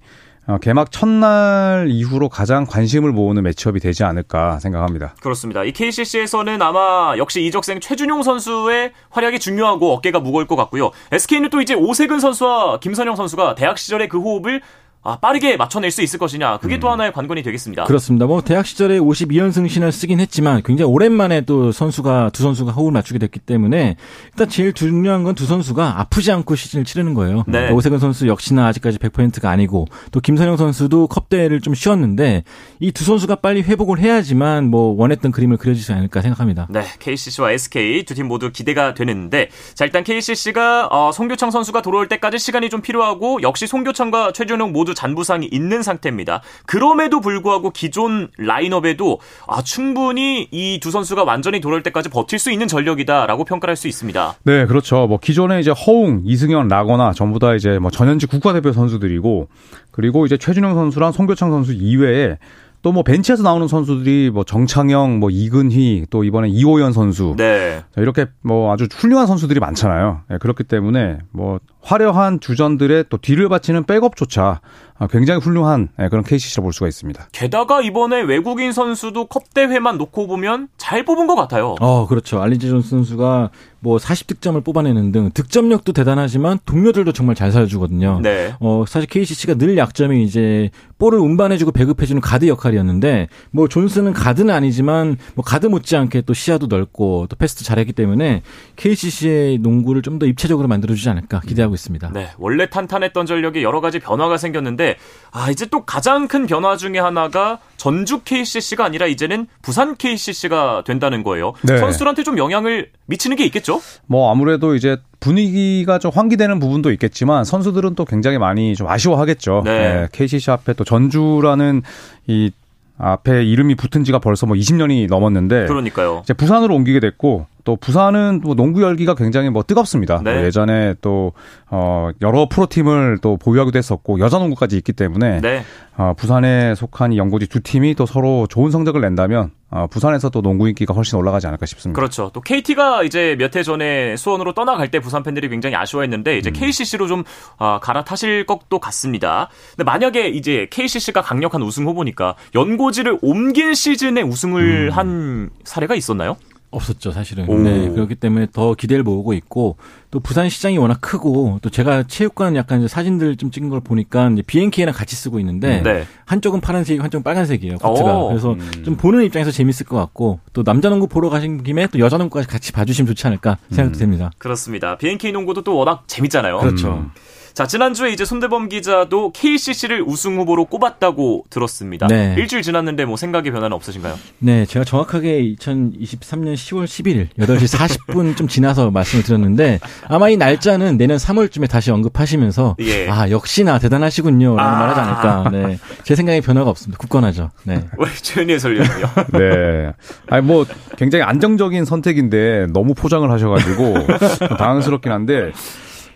어, 0.48 0.58
개막 0.58 0.92
첫날 0.92 1.88
이후로 1.90 2.30
가장 2.30 2.66
관심을 2.66 3.12
모으는 3.12 3.44
매치업이 3.44 3.80
되지 3.82 4.04
않을까 4.06 4.60
생각합니다. 4.60 5.14
그렇습니다. 5.22 5.64
이 5.66 5.72
KCC에서는 5.72 6.62
아마 6.62 7.14
역시 7.18 7.46
이적생 7.46 7.80
최준용 7.82 8.24
선수의 8.24 8.92
활약이 9.10 9.38
중요하고 9.40 9.94
어깨가 9.96 10.20
무거울 10.22 10.48
것 10.48 10.56
같고요. 10.56 10.92
SK는 11.12 11.50
또 11.50 11.62
이제 11.62 11.74
오세근 11.74 12.20
선수와 12.20 12.80
김선영 12.80 13.18
선수가 13.18 13.56
대학 13.56 13.78
시절의 13.78 14.08
그 14.10 14.20
호흡을 14.20 14.62
아, 15.04 15.18
빠르게 15.18 15.58
맞춰낼 15.58 15.90
수 15.90 16.02
있을 16.04 16.20
것이냐. 16.20 16.58
그게 16.58 16.76
음. 16.76 16.80
또 16.80 16.90
하나의 16.92 17.12
관건이 17.12 17.42
되겠습니다. 17.44 17.86
그렇습니다. 17.86 18.28
뭐 18.28 18.42
대학 18.42 18.66
시절에 18.68 19.00
52연승 19.00 19.68
신을 19.68 19.92
쓰긴 19.92 20.20
했지만 20.20 20.62
굉장히 20.64 20.92
오랜만에 20.92 21.42
또 21.42 21.72
선수가 21.72 22.30
두 22.34 22.44
선수가 22.44 22.72
호흡을 22.74 22.92
맞추게 22.92 23.18
됐기 23.20 23.40
때문에 23.40 23.96
일단 24.34 24.48
제일 24.50 24.74
중요한 24.74 25.24
건 25.24 25.32
두 25.36 25.46
선수가 25.46 26.00
아프지 26.00 26.32
않고 26.32 26.56
시즌을 26.56 26.86
치르는 26.86 27.14
거예요. 27.16 27.38
네. 27.48 27.54
그러니까 27.54 27.74
오세근 27.76 27.98
선수 28.00 28.28
역시나 28.28 28.68
아직까지 28.68 28.98
100%가 29.00 29.50
아니고 29.50 29.88
또 30.12 30.20
김선영 30.20 30.58
선수도 30.58 31.08
컵 31.08 31.30
대회를 31.30 31.62
좀 31.62 31.74
쉬었는데 31.74 32.44
이 32.80 32.92
두 32.92 33.04
선수가 33.06 33.36
빨리 33.38 33.62
회복을 33.64 33.98
해야지만 34.00 34.70
뭐 34.70 34.94
원했던 35.00 35.32
그림을 35.32 35.58
그려지지 35.58 35.94
않을까 35.94 36.22
생각합니다. 36.22 36.68
네, 36.70 36.84
KCC와 37.00 37.52
SK 37.54 38.04
두 38.04 38.14
팀 38.14 38.28
모두 38.28 38.52
기대가 38.52 38.94
되는데 38.94 39.50
자 39.74 39.86
일단 39.86 40.04
KCC가 40.04 40.88
어, 40.92 41.12
송교창 41.12 41.50
선수가 41.50 41.82
돌아올 41.82 42.08
때까지 42.10 42.38
시간이 42.38 42.70
좀 42.70 42.82
필요하고 42.82 43.42
역시 43.42 43.66
송교창과 43.66 44.34
최준용 44.34 44.72
모두 44.74 44.91
모두 44.92 44.94
잔부상이 44.94 45.48
있는 45.52 45.82
상태입니다. 45.84 46.42
그럼에도 46.66 47.22
불구하고 47.22 47.72
기존 47.72 48.30
라인업에도 48.38 49.20
아, 49.48 49.62
충분히 49.62 50.48
이 50.52 50.80
두 50.82 50.90
선수가 50.90 51.24
완전히 51.24 51.62
돌아올 51.62 51.84
때까지 51.84 52.10
버틸 52.10 52.40
수 52.40 52.52
있는 52.52 52.68
전력이다라고 52.68 53.46
평가를 53.46 53.72
할수 53.72 53.88
있습니다. 53.88 54.36
네, 54.44 54.66
그렇죠. 54.66 55.06
뭐 55.08 55.20
기존에 55.20 55.60
이제 55.60 55.72
허웅, 55.72 56.24
이승현, 56.26 56.68
라거나 56.70 57.14
전부 57.14 57.38
다 57.40 57.54
이제 57.54 57.78
뭐 57.78 57.92
전현직 57.92 58.30
국가대표 58.30 58.72
선수들이고 58.72 59.48
그리고 59.92 60.26
이제 60.26 60.38
최준영 60.38 60.74
선수랑 60.74 61.12
송교창 61.12 61.52
선수 61.52 61.74
이외에 61.74 62.38
또 62.82 62.92
뭐 62.92 63.04
벤치에서 63.04 63.44
나오는 63.44 63.68
선수들이 63.68 64.32
뭐 64.32 64.44
정창영, 64.44 65.20
뭐 65.20 65.30
이근희, 65.30 66.06
또 66.10 66.24
이번에 66.24 66.50
이호연 66.50 66.94
선수. 66.94 67.36
네. 67.38 67.84
이렇게 67.96 68.26
뭐 68.42 68.74
아주 68.74 68.88
훌륭한 68.92 69.28
선수들이 69.28 69.60
많잖아요. 69.60 70.22
네, 70.30 70.38
그렇기 70.40 70.64
때문에 70.64 71.20
뭐 71.32 71.60
화려한 71.82 72.40
주전들의 72.40 73.06
또 73.10 73.18
뒤를 73.18 73.50
바치는 73.50 73.86
백업조차 73.86 74.62
굉장히 75.08 75.40
훌륭한 75.42 75.90
네, 75.98 76.10
그런 76.10 76.24
KCC라 76.24 76.64
볼 76.64 76.74
수가 76.74 76.88
있습니다. 76.88 77.28
게다가 77.32 77.82
이번에 77.82 78.22
외국인 78.22 78.72
선수도 78.72 79.26
컵 79.26 79.54
대회만 79.54 79.98
놓고 79.98 80.28
보면 80.28 80.68
잘 80.78 81.04
뽑은 81.06 81.28
것 81.28 81.36
같아요. 81.36 81.76
어, 81.80 82.08
그렇죠. 82.08 82.42
알리지 82.42 82.70
존스 82.70 82.90
선수가 82.90 83.50
뭐 83.84 83.98
40득점을 83.98 84.64
뽑아내는 84.64 85.12
등 85.12 85.32
득점력도 85.34 85.94
대단하지만 85.94 86.60
동료들도 86.66 87.14
정말 87.14 87.36
잘 87.36 87.52
살려주거든요. 87.52 88.20
네. 88.22 88.54
어, 88.60 88.84
사실 88.88 89.10
KCC가 89.10 89.56
늘 89.56 89.76
약점이 89.76 90.24
이제 90.24 90.70
볼을 91.00 91.18
운반해주고 91.18 91.72
배급해주는 91.72 92.22
가드 92.22 92.48
역할이었는데 92.48 93.28
뭐 93.50 93.68
존스는 93.68 94.14
가드는 94.14 94.54
아니지만 94.54 95.18
뭐 95.34 95.44
가드 95.44 95.66
못지않게 95.66 96.22
또 96.22 96.34
시야도 96.36 96.68
넓고 96.68 97.26
또 97.28 97.36
패스도 97.36 97.64
잘했기 97.66 97.94
때문에 97.94 98.44
KCC의 98.76 99.58
농구를 99.60 100.02
좀 100.04 100.12
더 100.22 100.26
입체적으로 100.28 100.68
만들어주지 100.68 101.10
않을까 101.10 101.40
기대하고 101.40 101.74
있습니다. 101.74 102.12
네. 102.14 102.28
원래 102.38 102.70
탄탄했던 102.70 103.26
전력에 103.26 103.64
여러 103.64 103.80
가지 103.82 103.98
변화가 103.98 104.36
생겼는데 104.38 104.91
아 105.32 105.50
이제 105.50 105.66
또 105.66 105.86
가장 105.86 106.28
큰 106.28 106.46
변화 106.46 106.76
중에 106.76 107.00
하나가 107.00 107.60
전주 107.78 108.20
KCC가 108.20 108.84
아니라 108.84 109.08
이제는 109.08 109.48
부산 109.62 109.96
KCC가 109.96 110.84
된다는 110.86 111.24
거예요. 111.24 111.54
네. 111.64 111.78
선수들한테 111.78 112.24
좀 112.24 112.38
영향을 112.38 112.90
미치는 113.06 113.38
게 113.38 113.46
있겠죠? 113.46 113.82
뭐 114.08 114.32
아무래도 114.32 114.76
이제 114.76 114.98
분위기가 115.20 116.00
좀 116.00 116.12
환기되는 116.14 116.60
부분도 116.60 116.92
있겠지만 116.92 117.46
선수들은 117.46 117.96
또 117.96 118.06
굉장히 118.06 118.38
많이 118.38 118.76
좀 118.76 118.88
아쉬워하겠죠. 118.88 119.62
네. 119.64 119.72
네. 119.72 120.08
KCC 120.12 120.52
앞에 120.52 120.74
또 120.74 120.84
전주라는 120.84 121.82
이 122.28 122.52
앞에 122.98 123.44
이름이 123.44 123.76
붙은 123.76 124.04
지가 124.04 124.20
벌써 124.20 124.46
뭐 124.46 124.56
20년이 124.56 125.08
넘었는데 125.10 125.66
그러니까요. 125.66 126.22
이제 126.24 126.34
부산으로 126.34 126.76
옮기게 126.76 127.00
됐고 127.00 127.48
또 127.64 127.76
부산은 127.76 128.42
뭐 128.44 128.56
농구 128.56 128.82
열기가 128.82 129.16
굉장히 129.16 129.50
뭐 129.50 129.64
뜨겁습니다. 129.64 130.22
네. 130.24 130.34
뭐 130.34 130.44
예전에 130.44 130.96
또 131.02 131.34
어, 131.70 132.10
여러 132.22 132.48
프로팀을 132.50 133.20
또 133.22 133.38
보유하기도 133.38 133.78
했었고 133.78 134.20
여자 134.20 134.40
농구까지 134.40 134.78
있기 134.78 134.94
때문에 134.94 135.42
네. 135.42 135.64
어, 135.98 136.14
부산에 136.18 136.74
속한 136.76 137.14
이 137.14 137.18
연고지 137.18 137.48
두 137.48 137.62
팀이 137.62 137.96
또 137.96 138.06
서로 138.06 138.48
좋은 138.48 138.72
성적을 138.72 139.02
낸다면 139.02 139.52
어, 139.70 139.88
부산에서 139.88 140.30
또 140.30 140.42
농구 140.42 140.68
인기가 140.68 140.94
훨씬 140.94 141.18
올라가지 141.18 141.48
않을까 141.48 141.66
싶습니다. 141.66 141.98
그렇죠. 141.98 142.30
또 142.34 142.42
KT가 142.42 143.04
이제 143.04 143.36
몇 143.38 143.56
해 143.56 143.64
전에 143.64 144.16
수원으로 144.16 144.54
떠나갈 144.54 144.90
때 144.90 145.00
부산 145.00 145.24
팬들이 145.24 145.50
굉장히 145.50 145.76
아쉬워했는데 145.76 146.38
이제 146.38 146.50
음. 146.50 146.54
KCC로 146.54 147.08
좀 147.08 147.24
어, 147.58 147.80
갈아타실 147.82 148.46
것도 148.46 148.80
같습니다. 148.80 149.50
근데 149.76 149.84
만약에 149.84 150.30
이제 150.30 150.68
KCC가 150.72 151.22
강력한 151.22 151.62
우승 151.62 151.86
후보니까 151.86 152.36
연고지를 152.56 153.20
옮긴 153.22 153.74
시즌에 153.74 154.22
우승을 154.22 154.90
음. 154.90 154.92
한 154.92 155.50
사례가 155.66 155.96
있었나요? 155.96 156.38
없었죠, 156.72 157.12
사실은. 157.12 157.48
오. 157.50 157.58
네. 157.60 157.90
그렇기 157.90 158.16
때문에 158.16 158.48
더 158.52 158.74
기대를 158.74 159.04
모으고 159.04 159.34
있고 159.34 159.78
또 160.10 160.20
부산 160.20 160.50
시장이 160.50 160.78
워낙 160.78 161.00
크고 161.02 161.60
또 161.62 161.70
제가 161.70 162.04
체육관 162.04 162.56
약간 162.56 162.88
사진들 162.88 163.36
좀 163.36 163.52
찍은 163.52 163.70
걸 163.70 163.82
보니까 163.82 164.30
이제 164.30 164.42
BNK랑 164.42 164.94
같이 164.94 165.16
쓰고 165.16 165.40
있는데 165.40 165.82
네. 165.84 166.06
한쪽은 166.26 166.62
파란색, 166.62 167.04
한쪽은 167.04 167.24
빨간색이에요. 167.24 167.78
코트가. 167.78 168.18
오. 168.18 168.30
그래서 168.30 168.54
음. 168.54 168.72
좀 168.84 168.96
보는 168.96 169.24
입장에서 169.24 169.52
재밌을 169.52 169.86
것 169.86 169.98
같고 169.98 170.40
또 170.54 170.64
남자 170.64 170.90
농구 170.90 171.08
보러 171.08 171.30
가신 171.30 171.64
김에 171.64 171.88
또 171.88 172.00
여자 172.00 172.18
농구까지 172.18 172.48
같이 172.48 172.72
봐 172.72 172.86
주시면 172.86 173.08
좋지 173.08 173.28
않을까 173.28 173.58
생각도 173.70 173.98
음. 173.98 174.00
됩니다. 174.00 174.32
그렇습니다. 174.38 174.98
BNK 174.98 175.32
농구도 175.34 175.64
또 175.64 175.76
워낙 175.76 176.04
재밌잖아요. 176.08 176.58
그렇죠. 176.60 176.94
음. 176.94 177.12
자, 177.54 177.68
지난주에 177.68 178.12
이제 178.12 178.24
손대범 178.24 178.70
기자도 178.70 179.32
KCC를 179.34 180.04
우승 180.06 180.38
후보로 180.38 180.66
꼽았다고 180.66 181.46
들었습니다. 181.50 182.08
네. 182.08 182.36
일주일 182.38 182.62
지났는데 182.62 183.06
뭐 183.06 183.18
생각의 183.18 183.52
변화는 183.52 183.76
없으신가요? 183.76 184.18
네, 184.40 184.66
제가 184.66 184.86
정확하게 184.86 185.56
2023년 185.56 186.54
10월 186.54 186.86
11일 186.86 187.28
8시 187.38 187.78
40분 187.78 188.38
좀 188.38 188.48
지나서 188.48 188.92
말씀을 188.92 189.24
드렸는데 189.24 189.80
아마 190.08 190.30
이 190.30 190.38
날짜는 190.38 190.98
내년 190.98 191.18
3월쯤에 191.18 191.70
다시 191.70 191.92
언급하시면서 191.92 192.78
예. 192.80 193.10
아, 193.10 193.30
역시나 193.30 193.80
대단하시군요. 193.80 194.56
라는 194.56 194.74
아. 194.74 194.80
말 194.80 194.90
하지 194.90 195.00
않을까. 195.02 195.50
네. 195.52 195.80
제 196.04 196.16
생각에 196.16 196.42
변화가 196.42 196.70
없습니다. 196.70 196.98
굳건하죠. 197.00 197.52
네. 197.66 197.86
왜 197.98 198.08
최은희 198.22 198.54
해설위원요 198.54 199.06
네. 199.34 199.92
아니 200.30 200.46
뭐 200.46 200.66
굉장히 200.98 201.24
안정적인 201.24 201.86
선택인데 201.86 202.68
너무 202.74 202.94
포장을 202.94 203.30
하셔 203.30 203.50
가지고 203.50 203.96
당황스럽긴 204.58 205.12
한데 205.12 205.52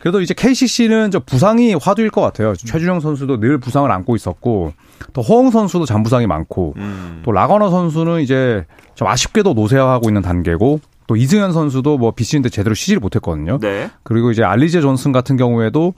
그래도 0.06 0.22
이제 0.22 0.36
KCC는 0.36 1.10
저 1.10 1.18
부상이 1.18 1.74
화두일 1.74 2.12
것 2.12 2.22
같아요. 2.22 2.50
음. 2.50 2.56
최준영 2.56 3.00
선수도 3.00 3.40
늘 3.40 3.58
부상을 3.58 3.92
안고 3.92 4.16
있었고 4.16 4.74
또 5.14 5.22
허웅 5.24 5.50
선수도 5.50 5.86
잔부상이 5.88 6.28
많고 6.28 6.76
음. 6.78 7.24
또 7.26 7.32
라거너 7.32 7.72
선수는 7.72 8.22
이제 8.22 8.68
좀 8.94 9.08
아쉽게도 9.08 9.56
노쇠화하고 9.56 10.08
있는 10.08 10.22
단계고 10.22 10.80
또 11.08 11.16
이승현 11.16 11.54
선수도 11.54 11.98
뭐 11.98 12.12
비시즌 12.12 12.44
때 12.44 12.50
제대로 12.50 12.76
쉬지를 12.76 13.00
못했거든요. 13.00 13.58
네. 13.58 13.90
그리고 14.04 14.30
이제 14.30 14.44
알리제 14.44 14.82
존슨 14.82 15.12
같은 15.12 15.38
경우에도 15.38 15.96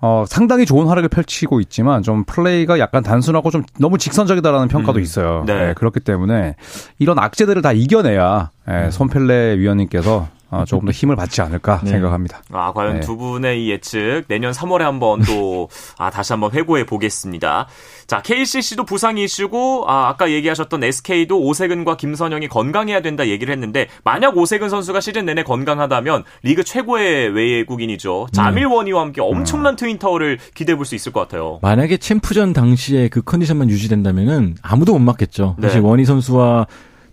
어, 0.00 0.24
상당히 0.28 0.64
좋은 0.64 0.86
활약을 0.86 1.08
펼치고 1.08 1.58
있지만 1.58 2.04
좀 2.04 2.22
플레이가 2.22 2.78
약간 2.78 3.02
단순하고 3.02 3.50
좀 3.50 3.64
너무 3.80 3.98
직선적이다라는 3.98 4.68
평가도 4.68 5.00
음. 5.00 5.02
있어요. 5.02 5.42
네. 5.44 5.66
네. 5.66 5.74
그렇기 5.74 5.98
때문에 5.98 6.54
이런 7.00 7.18
악재들을 7.18 7.60
다 7.62 7.72
이겨내야 7.72 8.50
예, 8.68 8.72
음. 8.72 8.90
손펠레 8.92 9.58
위원님께서 9.58 10.28
어, 10.50 10.64
조금 10.66 10.86
더 10.86 10.92
힘을 10.92 11.16
받지 11.16 11.40
않을까 11.40 11.80
네. 11.84 11.90
생각합니다. 11.90 12.42
아, 12.52 12.72
과연 12.72 12.94
네. 12.94 13.00
두 13.00 13.16
분의 13.16 13.64
이 13.64 13.70
예측 13.70 14.24
내년 14.28 14.52
3월에 14.52 14.80
한번 14.80 15.22
또 15.22 15.68
아, 15.96 16.10
다시 16.10 16.32
한번 16.32 16.50
회고해 16.52 16.84
보겠습니다. 16.84 17.68
자, 18.06 18.20
KCC도 18.22 18.84
부상 18.84 19.16
이슈고 19.18 19.84
아, 19.88 20.08
아까 20.08 20.30
얘기하셨던 20.30 20.82
SK도 20.84 21.40
오세근과 21.40 21.96
김선영이 21.96 22.48
건강해야 22.48 23.00
된다 23.00 23.26
얘기를 23.28 23.52
했는데 23.52 23.86
만약 24.04 24.36
오세근 24.36 24.68
선수가 24.68 25.00
시즌 25.00 25.24
내내 25.24 25.44
건강하다면 25.44 26.24
리그 26.42 26.64
최고의 26.64 27.28
외국인이죠. 27.30 28.26
자밀 28.32 28.66
원이와 28.66 29.00
함께 29.02 29.20
엄청난 29.20 29.76
트윈타워를 29.76 30.38
기대해 30.54 30.76
볼 30.76 30.84
수 30.90 30.94
있을 30.96 31.12
것 31.12 31.20
같아요. 31.20 31.60
만약에 31.62 31.98
챔프전 31.98 32.52
당시에 32.52 33.06
그 33.08 33.22
컨디션만 33.22 33.70
유지된다면은 33.70 34.56
아무도 34.62 34.92
못 34.94 34.98
맞겠죠. 34.98 35.54
네. 35.58 35.68
사실 35.68 35.80
원희 35.82 36.04
선수와 36.04 36.66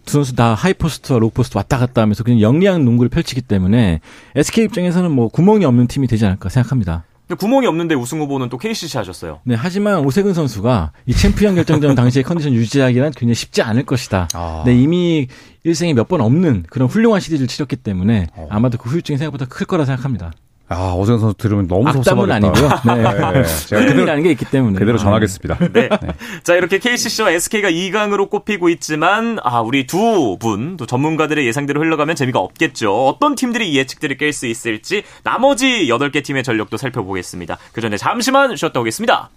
두 0.07 0.13
선수 0.13 0.33
다 0.35 0.53
하이포스트와 0.55 1.19
로포스트 1.19 1.57
왔다 1.57 1.77
갔다 1.77 2.01
하면서 2.01 2.23
그냥 2.23 2.41
영리한 2.41 2.83
농구를 2.85 3.09
펼치기 3.09 3.41
때문에 3.43 3.99
SK 4.35 4.63
입장에서는 4.65 5.11
뭐 5.11 5.27
구멍이 5.27 5.65
없는 5.65 5.85
팀이 5.87 6.07
되지 6.07 6.25
않을까 6.25 6.49
생각합니다. 6.49 7.03
근데 7.27 7.37
구멍이 7.39 7.67
없는데 7.67 7.93
우승 7.93 8.21
후보는 8.21 8.47
또 8.47 8.57
KCC 8.57 8.95
하셨어요. 8.97 9.41
네, 9.43 9.53
하지만 9.53 9.99
오세근 10.05 10.33
선수가 10.33 10.93
이 11.07 11.13
챔피언 11.13 11.55
결정전 11.55 11.93
당시의 11.95 12.23
컨디션 12.23 12.53
유지하기란 12.53 13.11
굉장히 13.11 13.35
쉽지 13.35 13.61
않을 13.61 13.83
것이다. 13.83 14.29
아. 14.33 14.63
네, 14.65 14.73
이미 14.81 15.27
일생에 15.63 15.93
몇 15.93 16.07
번 16.07 16.21
없는 16.21 16.63
그런 16.69 16.87
훌륭한 16.87 17.19
시리즈를 17.19 17.47
치렀기 17.49 17.75
때문에 17.75 18.27
아마도 18.49 18.77
그 18.77 18.89
후유증이 18.89 19.17
생각보다 19.17 19.45
클 19.45 19.65
거라 19.67 19.83
생각합니다. 19.83 20.31
아, 20.69 20.93
오세근 20.93 21.19
선수 21.19 21.37
들으면 21.37 21.67
너무 21.67 21.91
섭섭하겠다. 21.93 22.35
아니고요. 22.35 22.69
네. 22.95 23.03
네, 23.03 23.43
제가 23.43 23.81
그대로, 23.81 23.91
흐름이라는 23.91 24.23
게 24.23 24.31
있기 24.31 24.45
때문에. 24.45 24.79
그대로 24.79 24.95
아. 24.95 25.01
전하겠습니다. 25.01 25.57
네. 25.71 25.89
자, 26.43 26.55
이렇게 26.55 26.79
KCC와 26.79 27.31
SK가 27.31 27.71
2강으로 27.71 28.29
꼽히고 28.29 28.69
있지만, 28.69 29.39
아, 29.43 29.61
우리 29.61 29.87
두 29.87 30.37
분, 30.39 30.75
또 30.75 30.85
전문가들의 30.85 31.45
예상대로 31.47 31.79
흘러가면 31.79 32.15
재미가 32.15 32.39
없겠죠. 32.39 33.07
어떤 33.07 33.35
팀들이 33.35 33.71
이 33.71 33.77
예측들을 33.77 34.17
깰 34.17 34.33
수 34.33 34.45
있을지, 34.47 35.03
나머지 35.23 35.87
8개 35.87 36.23
팀의 36.23 36.43
전력도 36.43 36.75
살펴보겠습니다. 36.77 37.57
그 37.71 37.79
전에 37.79 37.95
잠시만 37.95 38.55
쉬었다 38.57 38.79
오겠습니다. 38.81 39.29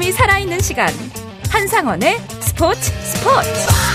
짜릿함이 0.00 0.12
살아있는 0.12 0.60
시간. 0.60 0.88
한상원의 1.50 2.18
스포츠 2.40 2.80
스포츠 3.04 3.89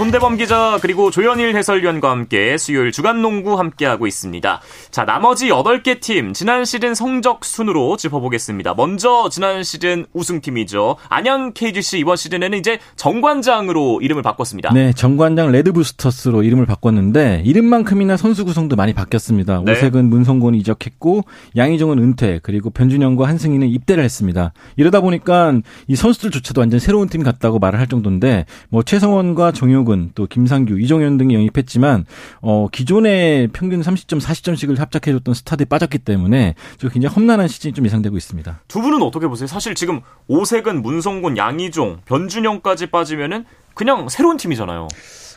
손대범 0.00 0.38
기자 0.38 0.78
그리고 0.80 1.10
조현일 1.10 1.54
해설위원과 1.54 2.10
함께 2.10 2.56
수요일 2.56 2.90
주간 2.90 3.20
농구 3.20 3.58
함께하고 3.58 4.06
있습니다. 4.06 4.62
자, 4.90 5.04
나머지 5.04 5.48
8개 5.48 6.00
팀 6.00 6.32
지난 6.32 6.64
시즌 6.64 6.94
성적 6.94 7.44
순으로 7.44 7.98
짚어보겠습니다. 7.98 8.72
먼저 8.78 9.28
지난 9.30 9.62
시즌 9.62 10.06
우승팀이죠. 10.14 10.96
안양 11.10 11.52
KGC 11.52 11.98
이번 11.98 12.16
시즌에는 12.16 12.56
이제 12.56 12.78
정관장으로 12.96 14.00
이름을 14.00 14.22
바꿨습니다. 14.22 14.72
네, 14.72 14.94
정관장 14.94 15.52
레드부스터스로 15.52 16.44
이름을 16.44 16.64
바꿨는데 16.64 17.42
이름만큼이나 17.44 18.16
선수 18.16 18.46
구성도 18.46 18.76
많이 18.76 18.94
바뀌었습니다. 18.94 19.64
네. 19.66 19.72
오색은 19.72 20.08
문성곤이 20.08 20.56
이적했고 20.60 21.24
양희종은 21.58 21.98
은퇴 21.98 22.40
그리고 22.42 22.70
변준형과 22.70 23.28
한승희는 23.28 23.68
입대를 23.68 24.02
했습니다. 24.02 24.54
이러다 24.76 25.02
보니까 25.02 25.60
이 25.88 25.94
선수들조차도 25.94 26.62
완전 26.62 26.80
새로운 26.80 27.10
팀 27.10 27.22
같다고 27.22 27.58
말을 27.58 27.78
할 27.78 27.86
정도인데 27.86 28.46
뭐 28.70 28.82
최성원과 28.82 29.52
정효근 29.52 29.89
또 30.14 30.26
김상규, 30.26 30.78
이종현 30.78 31.18
등이 31.18 31.34
영입했지만 31.34 32.04
어 32.40 32.68
기존의 32.70 33.48
평균 33.48 33.80
30점, 33.80 34.20
40점씩을 34.20 34.78
합작해줬던 34.78 35.34
스타들이 35.34 35.68
빠졌기 35.68 35.98
때문에 35.98 36.54
좀 36.78 36.90
굉장히 36.90 37.14
험난한 37.14 37.48
시즌이 37.48 37.72
좀 37.74 37.84
예상되고 37.84 38.16
있습니다. 38.16 38.62
두 38.68 38.80
분은 38.80 39.02
어떻게 39.02 39.26
보세요? 39.26 39.46
사실 39.46 39.74
지금 39.74 40.00
오세근 40.28 40.82
문성곤, 40.82 41.36
양희종, 41.36 42.00
변준형까지 42.04 42.86
빠지면은 42.86 43.44
그냥 43.74 44.08
새로운 44.08 44.36
팀이잖아요. 44.36 44.88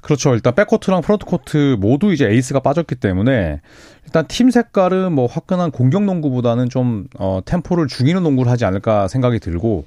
그렇죠. 0.03 0.33
일단 0.33 0.53
백코트랑 0.53 1.01
프론트코트 1.01 1.77
모두 1.79 2.11
이제 2.11 2.27
에이스가 2.27 2.59
빠졌기 2.59 2.95
때문에 2.95 3.61
일단 4.05 4.27
팀 4.27 4.51
색깔은 4.51 5.13
뭐 5.13 5.27
화끈한 5.27 5.71
공격 5.71 6.03
농구보다는 6.03 6.69
좀 6.69 7.07
어, 7.17 7.39
템포를 7.45 7.87
죽이는 7.87 8.21
농구를 8.21 8.51
하지 8.51 8.65
않을까 8.65 9.07
생각이 9.07 9.39
들고 9.39 9.85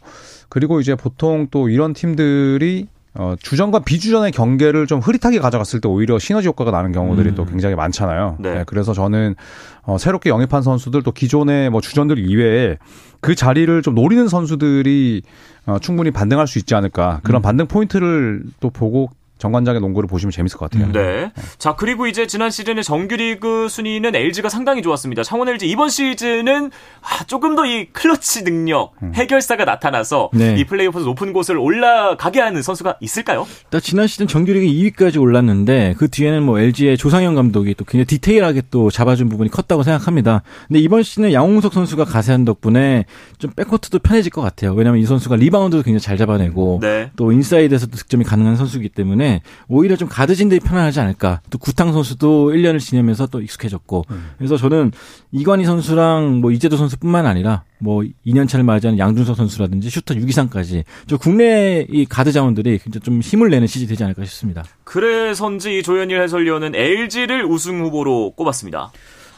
그리고 0.49 0.81
이제 0.81 0.95
보통 0.95 1.49
또 1.51 1.69
이런 1.69 1.93
팀들이 1.93 2.89
어, 3.19 3.35
주전과 3.41 3.81
비주전의 3.81 4.33
경계를 4.33 4.87
좀 4.87 5.01
흐릿하게 5.01 5.39
가져갔을 5.39 5.81
때 5.81 5.89
오히려 5.89 6.19
시너지 6.19 6.49
효과가 6.49 6.71
나는 6.71 6.93
경우들이 6.93 7.35
또 7.35 7.45
굉장히 7.47 7.75
많잖아요. 7.75 8.37
네. 8.41 8.55
네, 8.55 8.65
그래서 8.67 8.93
저는 8.93 9.35
어, 9.83 9.99
새롭게 9.99 10.31
영입한 10.31 10.63
선수들 10.63 11.03
또 11.03 11.13
기존의 11.13 11.71
뭐 11.71 11.81
주전들 11.81 12.19
이외에 12.19 12.77
그 13.21 13.35
자리를 13.35 13.83
좀 13.83 13.95
노리는 13.95 14.29
선수들이 14.29 15.23
어, 15.67 15.79
충분히 15.81 16.11
반등할 16.11 16.47
수 16.47 16.59
있지 16.59 16.75
않을까 16.75 17.21
그런 17.23 17.43
반등 17.43 17.67
포인트를 17.67 18.43
또 18.61 18.71
보고 18.71 19.11
정관장의 19.39 19.83
농구를 19.83 20.09
보시면 20.09 20.31
재밌을 20.33 20.57
것 20.59 20.71
같아요. 20.71 20.91
네. 20.93 21.31
자, 21.59 21.75
그리고 21.77 22.07
이제 22.07 22.27
지난 22.27 22.51
시즌에 22.51 22.83
정규리그 22.83 23.69
순위는 23.69 24.15
LG가 24.17 24.49
상당히 24.49 24.81
좋았습니다. 24.81 25.23
창원 25.23 25.49
LG 25.51 25.69
이번 25.69 25.91
시즌은 25.91 26.71
아, 27.03 27.25
조금 27.25 27.55
더 27.55 27.67
이 27.67 27.87
클러치 27.93 28.45
능력, 28.45 28.93
해결사가 29.15 29.65
나타나서 29.65 30.31
네. 30.33 30.55
이 30.57 30.65
플레이오프에서 30.65 31.05
높은 31.07 31.33
곳을 31.33 31.59
올라가게 31.59 32.41
하는 32.41 32.63
선수가 32.63 32.97
있을까요? 33.01 33.47
일단 33.65 33.81
지난 33.81 34.07
시즌 34.07 34.27
정규리그 34.29 34.67
2위까지 34.67 35.21
올랐는데 35.21 35.95
그 35.99 36.09
뒤에는 36.09 36.43
뭐 36.45 36.61
LG의 36.61 36.97
조상현 36.97 37.35
감독이 37.35 37.75
또 37.75 37.85
굉장히 37.85 38.05
디테일하게 38.07 38.63
또 38.71 38.91
잡아준 38.91 39.29
부분이 39.29 39.51
컸다고 39.51 39.83
생각합니다. 39.83 40.43
근데 40.69 40.79
이번 40.81 41.03
시즌에 41.03 41.33
양홍석 41.33 41.73
선수가 41.73 42.05
가세한 42.05 42.45
덕분에 42.45 43.05
좀 43.39 43.51
백코트도 43.57 43.99
편해질 43.99 44.31
것 44.31 44.41
같아요. 44.43 44.73
왜냐하면 44.73 45.03
이 45.03 45.07
선수가 45.07 45.35
리바운드도 45.37 45.83
굉장히 45.83 46.01
잘 46.01 46.17
잡아내고 46.17 46.79
네. 46.83 47.11
또 47.17 47.33
인사이드에서도 47.33 47.97
득점이 47.97 48.25
가능한 48.25 48.57
선수이기 48.57 48.91
때문에 48.91 49.26
오히려 49.69 49.97
좀 49.97 50.09
가드진들이 50.09 50.61
편안하지 50.61 51.01
않을까. 51.01 51.41
또 51.51 51.59
구탕 51.59 51.93
선수도 51.93 52.51
1년을 52.51 52.81
지내면서 52.81 53.27
또 53.27 53.41
익숙해졌고. 53.41 54.05
그래서 54.39 54.57
저는 54.57 54.93
이관희 55.33 55.65
선수랑 55.65 56.41
뭐 56.41 56.51
이재도 56.53 56.77
선수뿐만 56.77 57.27
아니라 57.27 57.65
뭐 57.79 58.03
2년 58.27 58.49
차를 58.49 58.65
맞이하는 58.65 58.99
양준석 58.99 59.37
선수라든지 59.37 59.91
슈터 59.91 60.15
유기상까지 60.15 60.85
저 61.07 61.17
국내 61.17 61.87
이 61.91 62.05
가드 62.07 62.33
자원들이 62.33 62.79
굉장히 62.79 63.03
좀 63.03 63.21
힘을 63.21 63.51
내는 63.51 63.67
시즌이 63.67 63.89
되지 63.89 64.03
않을까 64.05 64.25
싶습니다. 64.25 64.65
그래서인지 64.85 65.79
이 65.79 65.83
조현일 65.83 66.21
해설위원은 66.23 66.75
LG를 66.75 67.45
우승 67.45 67.81
후보로 67.83 68.33
꼽았습니다. 68.33 68.93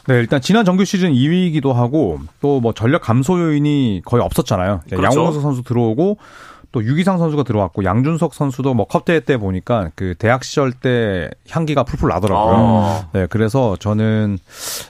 네, 0.07 0.15
일단 0.15 0.41
지난 0.41 0.65
정규 0.65 0.85
시즌 0.85 1.11
2위이기도 1.13 1.73
하고 1.73 2.19
또 2.41 2.59
뭐 2.61 2.73
전력 2.73 3.01
감소 3.03 3.39
요인이 3.39 4.01
거의 4.05 4.23
없었잖아요. 4.23 4.81
네, 4.89 4.95
그렇죠. 4.95 5.19
양홍석 5.19 5.41
선수 5.41 5.61
들어오고 5.63 6.17
또 6.71 6.83
유기상 6.83 7.17
선수가 7.17 7.43
들어왔고 7.43 7.83
양준석 7.83 8.35
선수도 8.35 8.75
뭐 8.75 8.85
컵대회 8.85 9.21
때 9.21 9.37
보니까 9.37 9.89
그 9.95 10.13
대학 10.19 10.43
시절 10.43 10.71
때 10.71 11.29
향기가 11.49 11.83
풀풀 11.83 12.09
나더라고요. 12.09 12.55
아. 12.55 13.07
네, 13.11 13.25
그래서 13.27 13.75
저는 13.79 14.37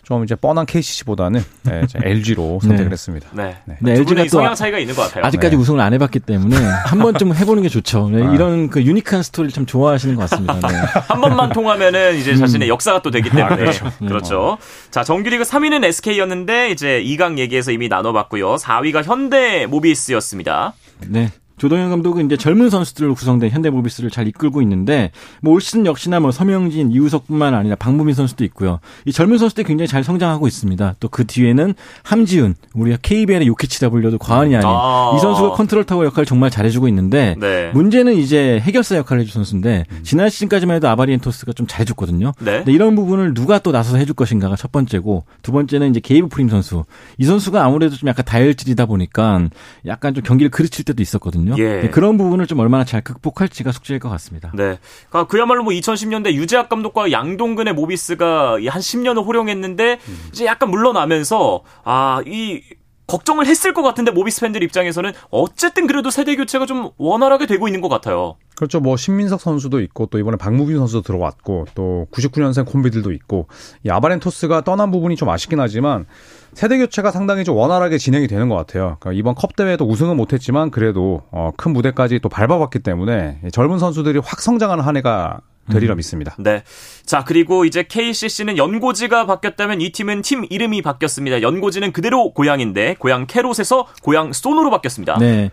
좀 0.04 0.26
이제 0.26 0.36
뻔한 0.36 0.66
KCC보다는 0.66 1.42
네, 1.64 1.84
LG로 2.04 2.60
선택을 2.64 2.86
네. 2.86 2.92
했습니다. 2.92 3.30
네. 3.32 3.58
네. 3.64 3.78
네, 3.80 3.94
두 3.94 4.02
LG 4.02 4.04
가 4.04 4.10
분의 4.10 4.26
또 4.26 4.38
성향 4.40 4.56
차이가 4.56 4.78
있는 4.78 4.94
것 4.94 5.04
같아요. 5.04 5.24
아직까지 5.24 5.56
네. 5.56 5.62
우승을 5.62 5.80
안 5.80 5.94
해봤기 5.94 6.20
때문에 6.20 6.58
한 6.86 7.00
번쯤 7.00 7.34
해보는 7.34 7.64
게 7.64 7.70
좋죠. 7.70 8.10
네, 8.10 8.24
아. 8.24 8.34
이런 8.34 8.70
그 8.70 8.84
유니크한 8.84 9.24
스토리를 9.24 9.54
참 9.54 9.66
좋아하시는 9.66 10.16
것 10.16 10.30
같습니다. 10.30 10.68
네. 10.68 10.76
한 11.08 11.22
번만 11.22 11.54
통하면 11.54 11.94
이제 12.18 12.36
자신의 12.36 12.68
역사가 12.68 13.02
또 13.02 13.10
되기 13.10 13.30
때문에 13.30 13.56
그렇죠. 13.56 13.90
그렇죠. 14.00 14.58
자 14.92 15.06
정규리그 15.06 15.46
3위는 15.46 15.86
SK였는데 15.86 16.72
이제 16.72 17.02
2강 17.06 17.38
얘기에서 17.38 17.72
이미 17.72 17.88
나눠봤고요. 17.88 18.56
4위가 18.56 19.04
현대 19.06 19.66
모비스였습니다. 19.66 20.74
네. 21.08 21.30
조동현 21.60 21.92
감독은 21.92 22.26
이제 22.26 22.38
젊은 22.38 22.72
선수들로 22.72 23.14
구성된 23.14 23.52
현대모비스를 23.52 24.10
잘 24.10 24.28
이끌고 24.28 24.64
있는데 24.64 25.12
뭐 25.42 25.60
올 25.60 25.62
시즌 25.62 25.86
역시나 25.86 26.22
뭐 26.22 26.32
서명진, 26.32 26.90
이우석뿐만 26.92 27.54
아니라 27.54 27.76
박무빈 27.76 28.16
선수도 28.16 28.46
있고요. 28.46 28.80
이 29.04 29.12
젊은 29.12 29.38
선수들이 29.38 29.68
굉장히 29.68 29.90
잘 29.90 30.06
성장하고 30.06 30.48
있습니다. 30.48 30.96
또 31.02 31.10
그 31.10 31.26
뒤에는 31.28 31.74
함지훈, 32.04 32.56
우리가 32.74 32.98
KBL의 33.02 33.46
요키치라 33.48 33.90
불려도 33.90 34.20
과언이 34.20 34.56
아닌 34.56 34.70
아. 34.70 35.14
이 35.18 35.20
선수가 35.20 35.52
컨트롤 35.52 35.84
타워 35.84 36.06
역할을 36.06 36.26
정말 36.26 36.50
잘해주고 36.50 36.88
있는데 36.88 37.36
네. 37.38 37.72
문제는 37.74 38.14
이제 38.16 38.60
해결사 38.62 38.96
역할을 38.96 39.22
해줄 39.24 39.34
선수인데 39.34 39.84
지난 40.04 40.30
시즌까지만 40.30 40.78
해도 40.78 40.88
아바리엔토스가 40.88 41.52
좀 41.54 41.68
잘해줬거든요. 41.68 42.32
네. 42.40 42.58
근데 42.60 42.72
이런 42.72 42.96
부분을 42.96 43.34
누가 43.34 43.60
또 43.60 43.72
나서서 43.74 43.98
해줄 43.98 44.16
것인가가 44.16 44.56
첫 44.56 44.72
번째고 44.72 45.26
두 45.42 45.52
번째는 45.52 45.90
이제 45.90 46.00
게이브 46.00 46.30
프림 46.30 46.48
선수 46.48 46.86
이 47.18 47.26
선수가 47.26 47.62
아무래도 47.62 47.98
좀 47.98 48.08
약간 48.08 48.24
다혈질이다 48.24 48.86
보니까 48.86 49.50
약간 49.88 50.14
좀 50.14 50.24
경기를 50.24 50.50
그르칠 50.52 50.86
때도 50.86 51.02
있었거든요. 51.02 51.49
예. 51.58 51.82
네, 51.82 51.90
그런 51.90 52.18
부분을 52.18 52.48
좀 52.48 52.60
얼마나 52.60 52.84
잘 52.84 53.02
극복할지가 53.02 53.72
숙제일 53.72 54.00
것 54.00 54.10
같습니다. 54.10 54.52
네. 54.54 54.78
그러니까 55.10 55.28
그야말로 55.28 55.64
뭐 55.64 55.74
2010년대 55.74 56.34
유재학 56.34 56.70
감독과 56.70 57.12
양동근의 57.12 57.74
모비스가 57.74 58.60
이한 58.60 58.82
10년을 58.82 59.26
호령했는데 59.26 60.00
이제 60.30 60.46
약간 60.46 60.70
물러나면서 60.70 61.64
아, 61.84 62.22
이 62.26 62.62
걱정을 63.10 63.48
했을 63.48 63.74
것 63.74 63.82
같은데 63.82 64.12
모비스 64.12 64.42
팬들 64.42 64.64
입장에서는 64.64 65.12
어쨌든 65.32 65.88
그래도 65.88 66.12
세대 66.12 66.36
교체가 66.36 66.66
좀 66.66 66.92
원활하게 66.98 67.48
되고 67.48 67.68
있는 67.68 67.82
것 67.82 67.90
같아요. 67.90 68.36
그렇죠. 68.56 68.80
뭐 68.80 68.98
신민석 68.98 69.42
선수도 69.42 69.82
있고 69.82 70.06
또 70.06 70.20
이번에 70.20 70.38
박무빈 70.38 70.78
선수도 70.78 71.02
들어왔고 71.02 71.68
또 71.74 72.08
99년생 72.12 72.66
콤비들도 72.66 73.12
있고 73.14 73.48
이 73.84 73.90
아바렌토스가 73.90 74.62
떠난 74.62 74.92
부분이 74.92 75.16
좀 75.16 75.30
아쉽긴 75.30 75.60
하지만 75.60 76.06
세대 76.54 76.78
교체가 76.78 77.12
상당히 77.12 77.44
좀 77.44 77.56
원활하게 77.56 77.98
진행이 77.98 78.28
되는 78.28 78.50
것 78.50 78.56
같아요. 78.56 78.98
그러니까 79.00 79.20
이번 79.20 79.36
컵 79.36 79.56
대회도 79.56 79.86
우승은 79.86 80.18
못했지만 80.18 80.72
그래도 80.72 81.24
어, 81.32 81.52
큰 81.56 81.74
무대까지 81.74 82.20
또 82.20 82.30
밟아봤기 82.30 82.80
때문에 82.80 83.42
젊은 83.52 83.80
선수들이 83.80 84.20
확 84.24 84.42
성장하는 84.42 84.84
한 84.84 84.98
해가 84.98 85.42
되리라 85.72 85.96
믿습니다. 85.96 86.36
네. 86.40 86.64
자, 87.06 87.24
그리고 87.24 87.64
이제 87.66 87.84
KCC는 87.84 88.58
연고지가 88.58 89.26
바뀌었다면 89.26 89.82
이 89.82 89.92
팀은 89.92 90.24
팀 90.24 90.46
이름이 90.50 90.82
바뀌었습니다. 90.82 91.42
연고지는 91.42 91.92
그대로 91.94 92.34
고향인데 92.34 92.96
고향 93.00 93.28
캐롯에서 93.28 93.88
고향 94.02 94.34
소노로 94.34 94.72
바뀌었습니다. 94.72 95.18
네. 95.20 95.52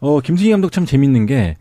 어, 0.00 0.20
김승희 0.20 0.50
감독 0.50 0.72
참 0.72 0.86
재밌는 0.86 1.26
게 1.26 1.56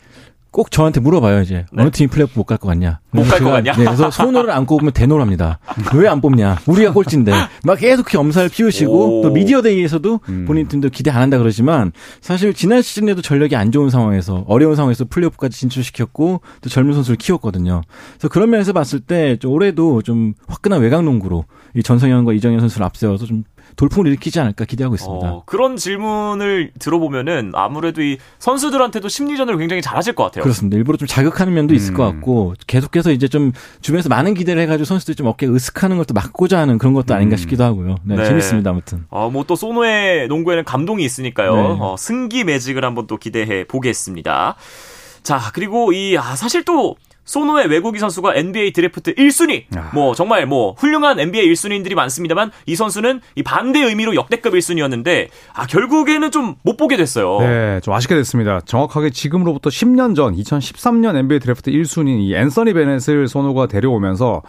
꼭 0.58 0.72
저한테 0.72 1.00
물어봐요 1.02 1.42
이제 1.44 1.66
네. 1.72 1.84
어느 1.84 1.92
팀이 1.92 2.08
플레이오프 2.08 2.34
못 2.36 2.46
갈 2.46 2.58
것 2.58 2.68
같냐 2.68 3.00
못 3.12 3.28
갈 3.30 3.40
것 3.44 3.52
같냐? 3.52 3.74
네, 3.74 3.84
그래서 3.86 4.10
손호를 4.10 4.50
안 4.50 4.66
꼽으면 4.66 4.92
대노랍니다 4.92 5.60
왜 5.94 6.08
안 6.08 6.20
뽑냐 6.20 6.58
우리가 6.66 6.94
꼴찌인데 6.94 7.32
막 7.64 7.78
계속 7.78 8.08
그 8.08 8.18
엄살을 8.18 8.50
피우시고 8.50 9.20
오. 9.20 9.22
또 9.22 9.30
미디어데이에서 9.30 10.00
음. 10.30 10.46
본인 10.48 10.68
팀도 10.68 10.90
기대 10.90 11.12
안 11.12 11.22
한다 11.22 11.38
그러지만 11.38 11.92
사실 12.22 12.56
지난 12.56 12.82
시즌에도 12.82 13.22
전력이 13.22 13.56
안 13.56 13.72
좋은 13.72 13.92
상황에서 13.92 14.46
어려운 14.48 14.76
상황에서 14.76 15.06
플레이오프까지 15.06 15.60
진출시켰고 15.60 16.42
또 16.62 16.70
젊은 16.70 16.94
선수를 16.96 17.18
키웠거든요 17.18 17.82
그래서 18.14 18.28
그런 18.30 18.50
면에서 18.50 18.74
봤을 18.74 19.00
때 19.00 19.38
좀 19.40 19.52
올해도 19.52 20.02
좀 20.02 20.34
화끈한 20.48 20.82
외곽 20.82 21.04
농구로 21.04 21.46
이 21.76 21.84
전성현과 21.84 22.34
이정현 22.34 22.62
선수를 22.62 22.84
앞세워서 22.88 23.26
좀 23.28 23.44
돌풍을 23.76 24.08
일으키지 24.08 24.40
않을까 24.40 24.66
기대하고 24.66 24.96
있습니다. 24.96 25.28
어, 25.28 25.44
그런 25.46 25.78
질문을 25.78 26.72
들어보면은 26.80 27.52
아무래도 27.54 28.02
이 28.02 28.18
선수들한테도 28.40 29.08
심리전을 29.10 29.58
굉장히 29.58 29.82
잘하실 29.82 30.14
것 30.14 30.24
같아요. 30.26 30.44
그렇습니다. 30.44 30.78
일부러 30.78 30.98
좀 30.98 31.08
자극하는 31.08 31.54
면도 31.54 31.76
있을 31.76 31.94
것 31.94 32.04
같고 32.06 32.54
계속해서 32.66 33.12
이제 33.12 33.28
좀 33.28 33.52
주변에서 33.82 34.10
많은 34.10 34.34
기대를 34.34 34.62
해가지고 34.64 34.86
선수들이 34.86 35.16
좀 35.16 35.28
어깨 35.28 35.48
으쓱하는 35.48 35.98
것도 35.98 36.14
막고자 36.14 36.60
하는 36.60 36.78
그런 36.78 36.94
것도 36.94 37.14
아닌가 37.14 37.36
싶기도 37.36 37.64
하고요. 37.64 37.98
네, 38.04 38.16
네. 38.16 38.26
재밌습니다. 38.26 38.70
아무튼. 38.70 39.06
어, 39.10 39.30
뭐 39.30 39.44
또 39.44 39.56
소노의 39.56 40.28
농구에는 40.28 40.64
감동이 40.64 41.04
있으니까요. 41.04 41.56
네. 41.56 41.78
어, 41.80 41.96
승기 41.98 42.44
매직을 42.44 42.84
한번 42.84 43.08
또 43.08 43.18
기대해 43.18 43.66
보겠습니다. 43.66 44.56
자, 45.24 45.42
그리고 45.54 45.92
이, 45.92 46.18
아, 46.18 46.36
사실 46.36 46.64
또, 46.64 46.96
소노의 47.28 47.68
외국인 47.68 48.00
선수가 48.00 48.34
NBA 48.36 48.74
드래프트 48.74 49.14
1순위. 49.14 49.66
아. 49.78 49.92
뭐, 49.94 50.16
정말 50.16 50.48
뭐, 50.48 50.74
훌륭한 50.78 51.20
NBA 51.20 51.48
1순위인들이 51.54 51.94
많습니다만, 51.94 52.52
이 52.66 52.76
선수는 52.76 53.22
이 53.36 53.44
반대 53.44 53.82
의미로 53.82 54.16
역대급 54.16 54.54
1순위였는데, 54.54 55.28
아, 55.54 55.68
결국에는 55.68 56.32
좀 56.32 56.48
못 56.64 56.78
보게 56.78 56.98
됐어요. 56.98 57.40
네, 57.40 57.80
좀 57.82 57.94
아쉽게 57.94 58.16
됐습니다. 58.16 58.62
정확하게 58.62 59.10
지금으로부터 59.10 59.70
10년 59.70 60.16
전 60.16 60.36
2013년 60.36 61.16
NBA 61.16 61.40
드래프트 61.40 61.72
1순위 61.72 62.20
이 62.22 62.36
앤서니 62.36 62.74
베넷을 62.74 63.28
소노가 63.28 63.68
데려오면서 63.68 64.42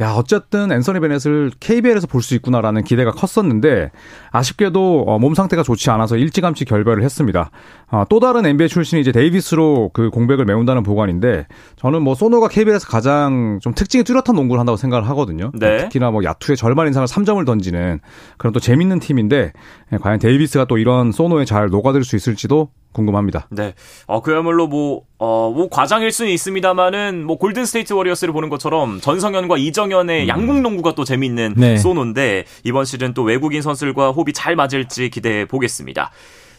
야, 0.00 0.12
어쨌든 0.12 0.70
앤서니 0.70 1.00
베넷을 1.00 1.50
KBL에서 1.58 2.06
볼 2.06 2.22
수 2.22 2.34
있구나라는 2.36 2.84
기대가 2.84 3.10
컸었는데 3.10 3.90
아쉽게도 4.30 5.04
어, 5.06 5.18
몸 5.18 5.34
상태가 5.34 5.62
좋지 5.62 5.90
않아서 5.90 6.16
일찌감치 6.16 6.66
결별을 6.66 7.02
했습니다. 7.02 7.50
어, 7.90 8.04
또 8.08 8.20
다른 8.20 8.44
NBA 8.46 8.68
출신이 8.68 9.00
이제 9.00 9.12
데이비스로 9.12 9.90
그 9.92 10.10
공백을 10.10 10.44
메운다는 10.44 10.82
복안인데 10.82 11.46
저는 11.76 12.02
뭐 12.02 12.14
소노가 12.14 12.48
KBL에서 12.48 12.86
가장 12.86 13.58
좀 13.62 13.72
특징이 13.74 14.04
뚜렷한 14.04 14.34
농구를 14.36 14.60
한다고 14.60 14.76
생각을 14.76 15.08
하거든요. 15.10 15.50
네. 15.54 15.78
특히나 15.78 16.10
뭐 16.10 16.22
야투의 16.22 16.56
절반 16.56 16.88
이상을 16.88 17.06
3점을 17.08 17.44
던지는 17.46 18.00
그런 18.36 18.52
또 18.52 18.60
재밌는 18.60 19.00
팀인데 19.00 19.52
예, 19.92 19.96
과연 19.96 20.18
데이비스가 20.18 20.66
또 20.66 20.78
이런 20.78 21.10
소노에 21.12 21.44
잘 21.44 21.68
녹아들 21.70 22.04
수 22.04 22.14
있을지도 22.14 22.68
궁금합니다. 22.92 23.48
네. 23.50 23.74
어, 24.06 24.22
그야말로 24.22 24.66
뭐, 24.66 25.02
어, 25.18 25.52
뭐, 25.54 25.68
과장일 25.68 26.10
수는 26.10 26.30
있습니다만은, 26.32 27.24
뭐, 27.24 27.36
골든 27.38 27.64
스테이트 27.66 27.92
워리어스를 27.92 28.32
보는 28.32 28.48
것처럼 28.48 29.00
전성현과 29.00 29.58
이정현의 29.58 30.28
양궁 30.28 30.62
농구가 30.62 30.94
또 30.94 31.04
재밌는 31.04 31.54
네. 31.56 31.76
소노인데, 31.76 32.44
이번 32.64 32.84
시즌 32.84 33.14
또 33.14 33.22
외국인 33.22 33.62
선수들과 33.62 34.10
호흡이 34.10 34.32
잘 34.32 34.56
맞을지 34.56 35.10
기대해 35.10 35.44
보겠습니다. 35.44 36.10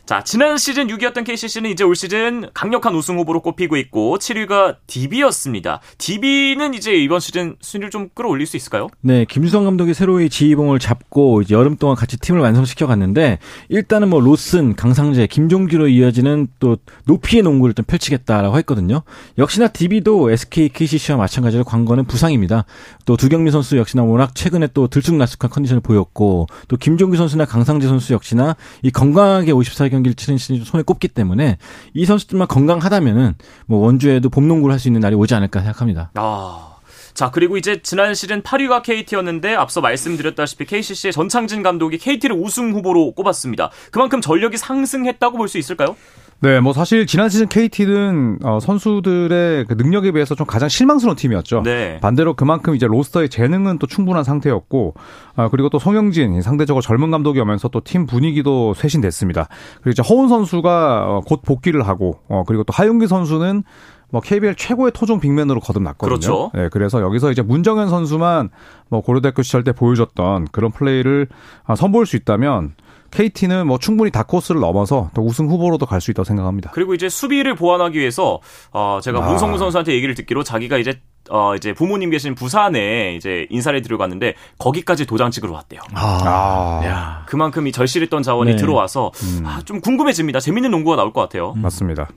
자, 0.10 0.24
지난 0.24 0.58
시즌 0.58 0.88
6위였던 0.88 1.24
KCC는 1.24 1.70
이제 1.70 1.84
올 1.84 1.96
시즌 1.96 2.50
강력한 2.56 2.96
우승 2.96 3.20
후보로 3.20 3.44
꼽히고 3.44 3.78
있고, 3.78 4.18
7위가 4.18 4.78
DB였습니다. 4.88 5.82
DB는 6.00 6.74
이제 6.74 6.96
이번 6.96 7.20
시즌 7.20 7.58
순위를 7.62 7.92
좀 7.92 8.10
끌어올릴 8.16 8.48
수 8.48 8.58
있을까요? 8.58 8.88
네, 9.02 9.26
김수성 9.26 9.66
감독이 9.66 9.94
새로이 9.94 10.32
지휘봉을 10.32 10.80
잡고 10.80 11.44
여름 11.52 11.76
동안 11.76 11.96
같이 11.96 12.18
팀을 12.18 12.42
완성시켜 12.42 12.88
갔는데 12.88 13.38
일단은 13.68 14.10
뭐 14.10 14.20
로슨, 14.20 14.76
강상재, 14.76 15.28
김종규로 15.28 15.90
이어지는 15.90 16.48
또 16.60 16.78
높이의 17.06 17.44
농구를 17.44 17.76
좀 17.76 17.86
펼치겠다라고 17.86 18.58
했거든요. 18.58 19.04
역시나 19.38 19.68
DB도 19.68 20.32
SK 20.32 20.70
KCC와 20.70 21.20
마찬가지로 21.20 21.64
관건은 21.66 22.06
부상입니다. 22.06 22.66
또 23.06 23.16
두경민 23.16 23.52
선수 23.52 23.78
역시나 23.78 24.02
워낙 24.02 24.34
최근에 24.34 24.70
또 24.74 24.88
들쑥날쑥한 24.88 25.52
컨디션을 25.52 25.82
보였고 25.82 26.48
또 26.68 26.78
김종규 26.78 27.16
선수나 27.16 27.46
강상재 27.46 27.88
선수 27.88 28.14
역시나 28.14 28.56
이 28.82 28.90
건강하게 28.90 29.52
54경 29.52 29.99
기를 30.04 30.16
치는 30.16 30.38
시즌이 30.38 30.60
좀 30.60 30.66
손에 30.66 30.84
꼽기 30.84 31.08
때문에 31.08 31.58
이 31.94 32.06
선수들만 32.06 32.48
건강하다면은 32.48 33.36
뭐 33.68 33.80
원주에도 33.86 34.30
봄 34.30 34.48
농구를 34.48 34.74
할 34.74 34.80
수 34.80 34.88
있는 34.88 35.02
날이 35.02 35.16
오지 35.16 35.34
않을까 35.36 35.60
생각합니다. 35.62 36.12
아. 36.16 36.66
자, 37.14 37.32
그리고 37.32 37.58
이제 37.58 37.82
지난 37.82 38.14
시즌 38.14 38.42
8위가 38.44 38.82
KT였는데 38.82 39.54
앞서 39.56 39.82
말씀드렸다시피 39.82 40.66
KCC의 40.66 41.12
전창진 41.12 41.64
감독이 41.64 41.98
KT를 41.98 42.36
우승 42.38 42.72
후보로 42.74 43.12
꼽았습니다. 43.14 43.72
그만큼 43.92 44.22
전력이 44.22 44.56
상승했다고 44.58 45.38
볼 45.38 45.50
수 45.50 45.58
있을까요? 45.58 45.98
네, 46.42 46.62
뭐 46.62 46.72
사실 46.72 47.06
지난 47.06 47.28
시즌 47.28 47.50
KT는 47.50 48.40
어, 48.44 48.60
선수들의 48.62 49.66
그 49.66 49.74
능력에 49.74 50.14
비해서 50.14 50.36
좀 50.36 50.48
가장 50.48 50.70
실망스러운 50.70 51.18
팀이었죠. 51.18 51.64
네. 51.64 52.00
반대로 52.00 52.34
그만큼 52.34 52.76
이제 52.76 52.88
로스터의 52.88 53.28
재능은 53.28 53.78
또 53.78 53.88
충분한 53.88 54.24
상태였고, 54.24 54.94
어, 55.36 55.50
그리고 55.50 55.68
또 55.68 55.80
송영진 55.80 56.42
상대적으로 56.42 56.82
젊은 56.82 57.12
감독이 57.12 57.42
오면서 57.42 57.68
또 57.68 57.82
팀 57.82 58.06
분위기도 58.06 58.74
쇄신됐습니다. 58.74 59.50
그리고 59.82 59.90
이제 59.90 60.02
허운 60.02 60.30
선수가 60.30 61.06
어, 61.08 61.22
곧 61.26 61.42
복귀를 61.42 61.86
하고, 61.88 62.20
어, 62.30 62.44
그리고 62.48 62.64
또 62.64 62.72
하윤기 62.72 63.08
선수는 63.08 63.64
뭐 64.12 64.22
KBL 64.22 64.56
최고의 64.56 64.92
토종 64.94 65.20
빅맨으로 65.20 65.60
거듭났거든요. 65.60 66.08
그렇죠. 66.08 66.52
네, 66.54 66.70
그래서 66.72 67.02
여기서 67.02 67.32
이제 67.32 67.42
문정현 67.42 67.90
선수만 67.90 68.50
뭐 68.90 69.02
고려대학교 69.02 69.44
시절 69.44 69.64
때 69.64 69.72
보여줬던 69.72 70.48
그런 70.52 70.72
플레이를 70.72 71.28
아, 71.66 71.76
선보일 71.76 72.06
수 72.06 72.16
있다면 72.16 72.74
KT는 73.12 73.68
뭐 73.68 73.78
충분히 73.78 74.12
다코스를 74.12 74.62
넘어서 74.62 75.10
또 75.14 75.24
우승 75.26 75.48
후보로도 75.50 75.86
갈 75.86 76.00
수 76.00 76.12
있다고 76.12 76.24
생각합니다. 76.24 76.72
그리고 76.74 76.94
이제 76.94 77.10
수비를 77.10 77.56
보완하기 77.56 78.00
위해서 78.00 78.40
어 78.72 79.00
제가 79.04 79.20
아. 79.24 79.28
문성구 79.30 79.58
선수한테 79.58 79.94
얘기를 79.94 80.16
듣기로 80.16 80.44
자기가 80.44 80.78
이제 80.78 81.02
어 81.30 81.54
이제 81.56 81.74
부모님 81.74 82.10
계신 82.10 82.34
부산에 82.36 83.16
이제 83.16 83.46
인사를 83.50 83.80
드려 83.82 83.98
갔는데 83.98 84.36
거기까지 84.58 85.06
도장 85.06 85.30
찍으러 85.32 85.52
왔대요. 85.54 85.82
아, 85.94 87.24
그만큼 87.28 87.68
이 87.68 87.72
절실했던 87.72 88.24
자원이 88.24 88.52
네. 88.52 88.56
들어와서 88.58 89.12
아, 89.44 89.62
좀 89.66 89.82
궁금해집니다. 89.82 90.40
재밌는 90.40 90.72
농구가 90.72 90.96
나올 90.96 91.12
것 91.12 91.22
같아요. 91.22 91.54
맞습니다. 91.58 92.08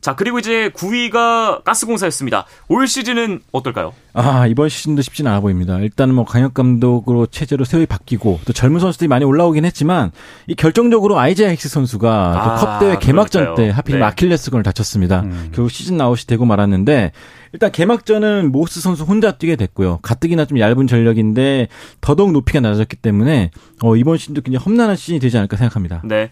자 0.00 0.16
그리고 0.16 0.38
이제 0.38 0.70
9위가 0.70 1.62
가스공사였습니다. 1.62 2.46
올 2.68 2.88
시즌은 2.88 3.40
어떨까요? 3.52 3.92
아, 4.14 4.46
이번 4.46 4.68
시즌도 4.68 5.02
쉽지는 5.02 5.30
않아 5.30 5.40
보입니다. 5.40 5.78
일단은 5.78 6.14
뭐 6.14 6.24
강혁 6.24 6.54
감독으로 6.54 7.26
체제로 7.26 7.64
새로이 7.64 7.86
바뀌고 7.86 8.40
또 8.46 8.52
젊은 8.52 8.80
선수들이 8.80 9.08
많이 9.08 9.24
올라오긴 9.24 9.64
했지만 9.66 10.10
이 10.46 10.54
결정적으로 10.54 11.18
아이제아 11.18 11.52
힉스 11.52 11.68
선수가 11.68 12.10
아, 12.10 12.58
또 12.58 12.66
컵대회 12.66 12.98
개막전 12.98 13.42
그러니까요. 13.42 13.66
때 13.68 13.74
하필 13.74 13.98
네. 13.98 14.04
아킬레스건을 14.04 14.62
다쳤습니다. 14.62 15.22
결국 15.52 15.70
시즌 15.70 16.00
아웃이 16.00 16.26
되고 16.26 16.44
말았는데 16.46 17.12
일단 17.52 17.70
개막전은 17.70 18.52
모스 18.52 18.80
선수 18.80 19.04
혼자 19.04 19.32
뛰게 19.32 19.56
됐고요. 19.56 19.98
가뜩이나 20.02 20.46
좀 20.46 20.58
얇은 20.58 20.86
전력인데 20.86 21.68
더더욱 22.00 22.32
높이가 22.32 22.60
낮아졌기 22.60 22.96
때문에 22.96 23.50
어, 23.82 23.96
이번 23.96 24.16
시즌도 24.16 24.40
굉장히 24.40 24.64
험난한 24.64 24.96
시즌이 24.96 25.18
되지 25.20 25.36
않을까 25.36 25.56
생각합니다. 25.56 26.00
네. 26.04 26.30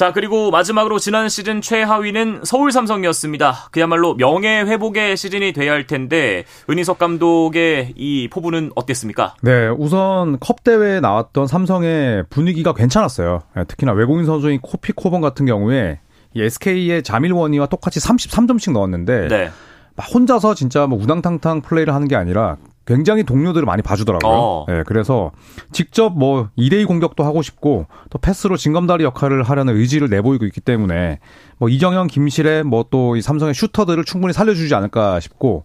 자, 0.00 0.14
그리고 0.14 0.50
마지막으로 0.50 0.98
지난 0.98 1.28
시즌 1.28 1.60
최하위는 1.60 2.40
서울 2.44 2.72
삼성이었습니다. 2.72 3.68
그야말로 3.70 4.16
명예 4.16 4.62
회복의 4.62 5.14
시즌이 5.14 5.52
돼야 5.52 5.72
할 5.72 5.86
텐데 5.86 6.44
은희석 6.70 6.98
감독의 6.98 7.92
이 7.96 8.26
포부는 8.32 8.70
어땠습니까? 8.76 9.34
네, 9.42 9.68
우선 9.68 10.38
컵 10.40 10.64
대회에 10.64 11.00
나왔던 11.00 11.46
삼성의 11.46 12.24
분위기가 12.30 12.72
괜찮았어요. 12.72 13.40
예, 13.58 13.64
특히나 13.64 13.92
외국인 13.92 14.24
선수인 14.24 14.60
코피 14.62 14.94
코번 14.94 15.20
같은 15.20 15.44
경우에 15.44 16.00
이 16.32 16.40
SK의 16.44 17.02
자밀 17.02 17.34
원이와 17.34 17.66
똑같이 17.66 18.00
33점씩 18.00 18.72
넣었는데 18.72 19.28
네. 19.28 19.50
막 19.96 20.14
혼자서 20.14 20.54
진짜 20.54 20.86
뭐 20.86 20.98
우당탕탕 20.98 21.60
플레이를 21.60 21.94
하는 21.94 22.08
게 22.08 22.16
아니라 22.16 22.56
굉장히 22.90 23.22
동료들을 23.22 23.64
많이 23.66 23.82
봐주더라고요. 23.82 24.32
어. 24.32 24.66
예, 24.68 24.82
그래서 24.84 25.30
직접 25.70 26.12
뭐 26.18 26.48
2대2 26.58 26.86
공격도 26.88 27.22
하고 27.22 27.40
싶고 27.40 27.86
또 28.10 28.18
패스로 28.18 28.56
징검다리 28.56 29.04
역할을 29.04 29.44
하려는 29.44 29.76
의지를 29.76 30.08
내보이고 30.08 30.44
있기 30.46 30.60
때문에 30.60 31.20
뭐 31.58 31.68
이정현, 31.68 32.08
김실의 32.08 32.64
뭐 32.64 32.84
또 32.90 33.16
이 33.16 33.22
삼성의 33.22 33.54
슈터들을 33.54 34.04
충분히 34.04 34.32
살려주지 34.32 34.74
않을까 34.74 35.20
싶고 35.20 35.62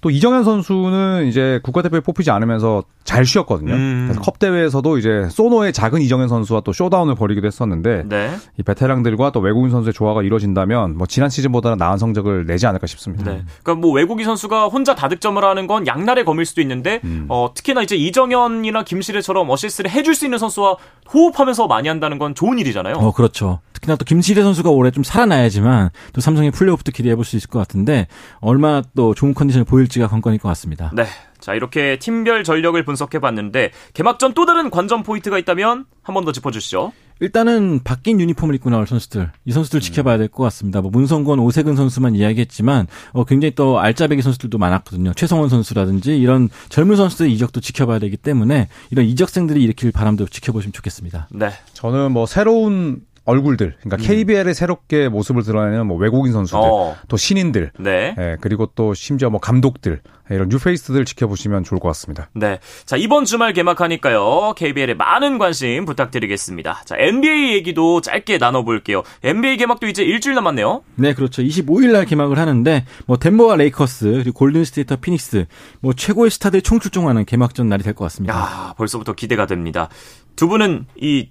또 0.00 0.10
이정현 0.10 0.42
선수는 0.42 1.26
이제 1.28 1.60
국가대표에 1.62 2.00
뽑히지 2.00 2.30
않으면서 2.32 2.82
잘 3.04 3.26
쉬었거든요. 3.26 3.74
음. 3.74 4.04
그래서 4.08 4.20
컵 4.22 4.38
대회에서도 4.38 4.96
이제 4.98 5.28
소노의 5.30 5.72
작은 5.74 6.00
이정현 6.00 6.28
선수와 6.28 6.62
또 6.62 6.72
쇼다운을 6.72 7.14
벌이기도 7.14 7.46
했었는데 7.46 8.04
네. 8.06 8.30
이 8.58 8.62
베테랑들과 8.62 9.30
또 9.32 9.40
외국인 9.40 9.70
선수의 9.70 9.92
조화가 9.92 10.22
이루어진다면 10.22 10.96
뭐 10.96 11.06
지난 11.06 11.28
시즌보다는 11.28 11.76
나은 11.76 11.98
성적을 11.98 12.46
내지 12.46 12.66
않을까 12.66 12.86
싶습니다. 12.86 13.30
네. 13.30 13.44
그러니까 13.62 13.86
뭐 13.86 13.92
외국인 13.94 14.24
선수가 14.24 14.68
혼자 14.68 14.94
다득점을 14.94 15.42
하는 15.44 15.66
건 15.66 15.86
양날의 15.86 16.24
검일 16.24 16.46
수도 16.46 16.62
있는데 16.62 17.00
음. 17.04 17.26
어, 17.28 17.50
특히나 17.54 17.82
이제 17.82 17.94
이정현이나 17.94 18.84
김시래처럼 18.84 19.50
어시스트를 19.50 19.90
해줄 19.90 20.14
수 20.14 20.24
있는 20.24 20.38
선수와 20.38 20.76
호흡하면서 21.12 21.66
많이 21.66 21.88
한다는 21.88 22.18
건 22.18 22.34
좋은 22.34 22.58
일이잖아요. 22.58 22.94
어, 22.94 23.12
그렇죠. 23.12 23.60
특히나 23.74 23.96
또 23.96 24.06
김시래 24.06 24.42
선수가 24.42 24.70
올해 24.70 24.90
좀 24.90 25.04
살아나야지만 25.04 25.90
또 26.14 26.20
삼성의 26.22 26.52
플레이오프도 26.52 26.92
기대해 26.92 27.14
볼 27.16 27.24
수 27.24 27.36
있을 27.36 27.48
것 27.48 27.58
같은데 27.58 28.06
얼마나 28.40 28.82
또 28.94 29.14
좋은 29.14 29.32
컨디션을 29.34 29.64
보일지가 29.64 30.08
관건일 30.08 30.38
것 30.38 30.48
같습니다. 30.48 30.90
네. 30.94 31.04
자, 31.44 31.52
이렇게 31.52 31.98
팀별 31.98 32.42
전력을 32.42 32.82
분석해 32.86 33.18
봤는데 33.18 33.70
개막전 33.92 34.32
또 34.32 34.46
다른 34.46 34.70
관전 34.70 35.02
포인트가 35.02 35.38
있다면 35.38 35.84
한 36.02 36.14
번 36.14 36.24
더 36.24 36.32
짚어 36.32 36.50
주시죠. 36.50 36.92
일단은 37.20 37.80
바뀐 37.84 38.18
유니폼을 38.18 38.54
입고 38.54 38.70
나올 38.70 38.86
선수들, 38.86 39.30
이 39.44 39.52
선수들 39.52 39.80
지켜봐야 39.80 40.16
될 40.16 40.28
것 40.28 40.42
같습니다. 40.44 40.80
뭐 40.80 40.90
문성건, 40.90 41.38
오세근 41.40 41.76
선수만 41.76 42.14
이야기했지만 42.14 42.86
어, 43.12 43.24
굉장히 43.24 43.54
또 43.54 43.78
알짜배기 43.78 44.22
선수들도 44.22 44.56
많았거든요. 44.56 45.12
최성원 45.12 45.50
선수라든지 45.50 46.16
이런 46.16 46.48
젊은 46.70 46.96
선수들의 46.96 47.30
이적도 47.34 47.60
지켜봐야 47.60 47.98
되기 47.98 48.16
때문에 48.16 48.68
이런 48.90 49.04
이적생들이 49.04 49.62
일으킬 49.62 49.92
바람도 49.92 50.28
지켜보시면 50.28 50.72
좋겠습니다. 50.72 51.28
네. 51.30 51.50
저는 51.74 52.12
뭐 52.12 52.24
새로운 52.24 53.02
얼굴들, 53.24 53.76
그러니까 53.80 53.96
KBL의 54.06 54.54
새롭게 54.54 55.08
모습을 55.08 55.42
드러내는 55.42 55.86
뭐 55.86 55.96
외국인 55.96 56.32
선수들, 56.32 56.58
어. 56.62 56.96
또 57.08 57.16
신인들, 57.16 57.72
네. 57.78 58.14
예, 58.18 58.36
그리고 58.40 58.66
또 58.74 58.92
심지어 58.94 59.30
뭐 59.30 59.40
감독들 59.40 60.00
이런 60.30 60.48
뉴페이스들 60.48 61.04
지켜보시면 61.04 61.64
좋을 61.64 61.80
것 61.80 61.88
같습니다. 61.88 62.28
네. 62.34 62.58
자, 62.86 62.96
이번 62.96 63.24
주말 63.24 63.52
개막하니까요. 63.52 64.54
KBL에 64.56 64.94
많은 64.94 65.38
관심 65.38 65.84
부탁드리겠습니다. 65.84 66.82
자, 66.84 66.96
NBA 66.98 67.52
얘기도 67.54 68.00
짧게 68.00 68.38
나눠볼게요. 68.38 69.02
NBA 69.22 69.58
개막도 69.58 69.86
이제 69.86 70.02
일주일 70.02 70.34
남았네요. 70.36 70.82
네, 70.96 71.12
그렇죠. 71.14 71.42
25일 71.42 71.92
날 71.92 72.06
개막을 72.06 72.38
하는데 72.38 72.84
뭐 73.06 73.16
덴버와 73.18 73.56
레이커스 73.56 74.06
그리고 74.22 74.32
골든스테이트와 74.38 74.98
피닉스 75.00 75.46
뭐 75.80 75.92
최고의 75.92 76.30
스타들이 76.30 76.62
총출동하는 76.62 77.24
개막전 77.26 77.68
날이 77.68 77.82
될 77.82 77.94
것 77.94 78.04
같습니다. 78.04 78.34
야, 78.34 78.74
벌써부터 78.76 79.12
기대가 79.12 79.46
됩니다. 79.46 79.88
두 80.36 80.48
분은 80.48 80.86
이 80.96 81.28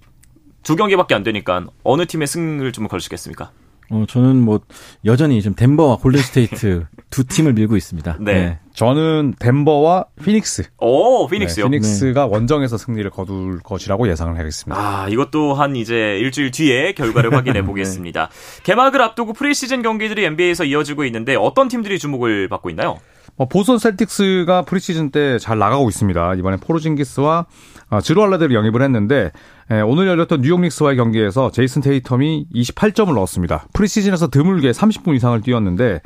두 0.63 0.76
경기밖에 0.76 1.13
안 1.13 1.23
되니까 1.23 1.65
어느 1.84 2.06
팀의 2.06 2.28
승을 2.28 2.71
좀 2.71 2.88
걸으시겠습니까? 2.88 3.52
어, 3.89 4.06
저는 4.08 4.38
뭐 4.41 4.62
여전히 5.06 5.41
좀 5.41 5.54
덴버와 5.54 5.97
골든스테이트 5.97 6.86
두 7.12 7.23
팀을 7.26 7.54
밀고 7.54 7.76
있습니다. 7.76 8.17
네. 8.21 8.60
저는 8.73 9.36
덴버와 9.39 10.06
피닉스. 10.23 10.63
오, 10.80 11.28
피닉스요. 11.28 11.65
네, 11.65 11.78
피닉스가 11.78 12.26
원정에서 12.26 12.78
승리를 12.78 13.08
거둘 13.12 13.60
것이라고 13.60 14.08
예상을 14.08 14.36
하겠습니다. 14.39 14.82
아, 14.82 15.08
이것도 15.10 15.54
한 15.54 15.76
이제 15.76 16.17
일주일 16.19 16.49
뒤에 16.49 16.93
결과를 16.93 17.34
확인해 17.38 17.63
보겠습니다. 17.63 18.30
개막을 18.63 19.02
앞두고 19.02 19.34
프리시즌 19.34 19.84
경기들이 19.84 20.26
NBA에서 20.26 20.63
이어지고 20.63 21.06
있는데 21.06 21.36
어떤 21.36 21.67
팀들이 21.67 21.99
주목을 21.99 22.47
받고 22.47 22.71
있나요? 22.71 22.99
어, 23.36 23.48
보스턴 23.50 23.80
셀틱스가 23.80 24.62
프리시즌 24.63 25.10
때 25.12 25.38
잘 25.39 25.58
나가고 25.58 25.89
있습니다. 25.89 26.36
이번에 26.36 26.58
포르징기스와 26.58 27.46
어, 27.89 28.02
즈루 28.02 28.16
할러데이를 28.16 28.56
영입을 28.56 28.82
했는데 28.84 29.32
에, 29.72 29.82
오늘 29.82 30.08
열렸던 30.08 30.41
뉴욕 30.41 30.60
닉스와의 30.62 30.98
경기에서 30.98 31.52
제이슨 31.52 31.82
테이텀이 31.82 32.46
28점을 32.54 33.13
넣었습니다. 33.13 33.65
프리시즌에서 33.74 34.28
드물게 34.30 34.72
30분 34.72 35.15
이상을 35.15 35.41
뛰었는데 35.41 36.02